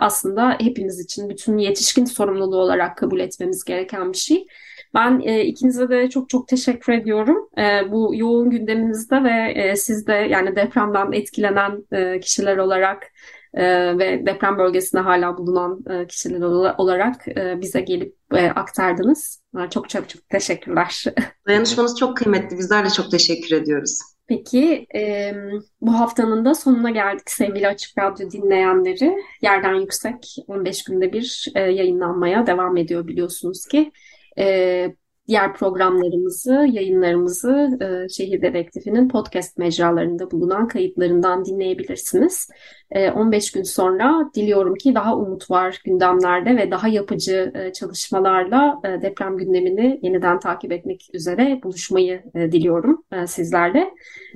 aslında 0.00 0.56
hepimiz 0.60 1.00
için 1.00 1.28
bütün 1.28 1.58
yetişkin 1.58 2.04
sorumluluğu 2.04 2.58
olarak 2.58 2.96
kabul 2.96 3.20
etmemiz 3.20 3.64
gereken 3.64 4.12
bir 4.12 4.18
şey. 4.18 4.46
Ben 4.94 5.20
e, 5.24 5.44
ikinize 5.44 5.88
de 5.88 6.10
çok 6.10 6.28
çok 6.28 6.48
teşekkür 6.48 6.92
ediyorum. 6.92 7.48
E, 7.58 7.92
bu 7.92 8.12
yoğun 8.14 8.50
gündeminizde 8.50 9.24
ve 9.24 9.52
e, 9.52 9.76
siz 9.76 10.06
de 10.06 10.12
yani 10.12 10.56
depremden 10.56 11.12
etkilenen 11.12 11.84
e, 11.92 12.20
kişiler 12.20 12.56
olarak 12.56 13.12
e, 13.54 13.98
ve 13.98 14.26
deprem 14.26 14.58
bölgesinde 14.58 15.02
hala 15.02 15.38
bulunan 15.38 15.84
e, 15.90 16.06
kişiler 16.06 16.40
olarak 16.78 17.28
e, 17.28 17.60
bize 17.60 17.80
gelip 17.80 18.16
e, 18.34 18.50
aktardınız. 18.50 19.42
E, 19.58 19.70
çok 19.70 19.88
çok 19.88 20.08
çok 20.08 20.28
teşekkürler. 20.28 21.04
Dayanışmanız 21.46 21.98
çok 21.98 22.16
kıymetli. 22.16 22.58
Bizler 22.58 22.84
de 22.84 22.90
çok 22.90 23.10
teşekkür 23.10 23.56
ediyoruz. 23.56 23.98
Peki 24.26 24.86
e, 24.94 25.32
bu 25.80 25.92
haftanın 25.92 26.44
da 26.44 26.54
sonuna 26.54 26.90
geldik 26.90 27.30
sevgili 27.30 27.68
Açık 27.68 27.98
Radyo 27.98 28.30
dinleyenleri. 28.30 29.16
Yerden 29.42 29.74
Yüksek 29.74 30.36
15 30.46 30.84
günde 30.84 31.12
bir 31.12 31.46
e, 31.54 31.60
yayınlanmaya 31.60 32.46
devam 32.46 32.76
ediyor 32.76 33.06
biliyorsunuz 33.06 33.66
ki. 33.66 33.92
E, 34.38 34.94
diğer 35.30 35.54
programlarımızı, 35.54 36.52
yayınlarımızı 36.52 37.78
e, 37.80 38.08
Şehir 38.08 38.42
Dedektifi'nin 38.42 39.08
podcast 39.08 39.58
mecralarında 39.58 40.30
bulunan 40.30 40.68
kayıtlarından 40.68 41.44
dinleyebilirsiniz. 41.44 42.48
E, 42.90 43.10
15 43.10 43.52
gün 43.52 43.62
sonra 43.62 44.30
diliyorum 44.34 44.74
ki 44.74 44.94
daha 44.94 45.16
umut 45.16 45.50
var 45.50 45.80
gündemlerde 45.84 46.56
ve 46.56 46.70
daha 46.70 46.88
yapıcı 46.88 47.52
e, 47.54 47.72
çalışmalarla 47.72 48.80
e, 48.84 49.02
deprem 49.02 49.36
gündemini 49.36 50.00
yeniden 50.02 50.38
takip 50.38 50.72
etmek 50.72 51.06
üzere 51.12 51.60
buluşmayı 51.62 52.22
e, 52.34 52.52
diliyorum 52.52 53.04
e, 53.12 53.26
sizlerle. 53.26 53.90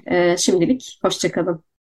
E, 0.07 0.37
şimdilik 0.37 0.99
hoşçakalın. 1.03 1.74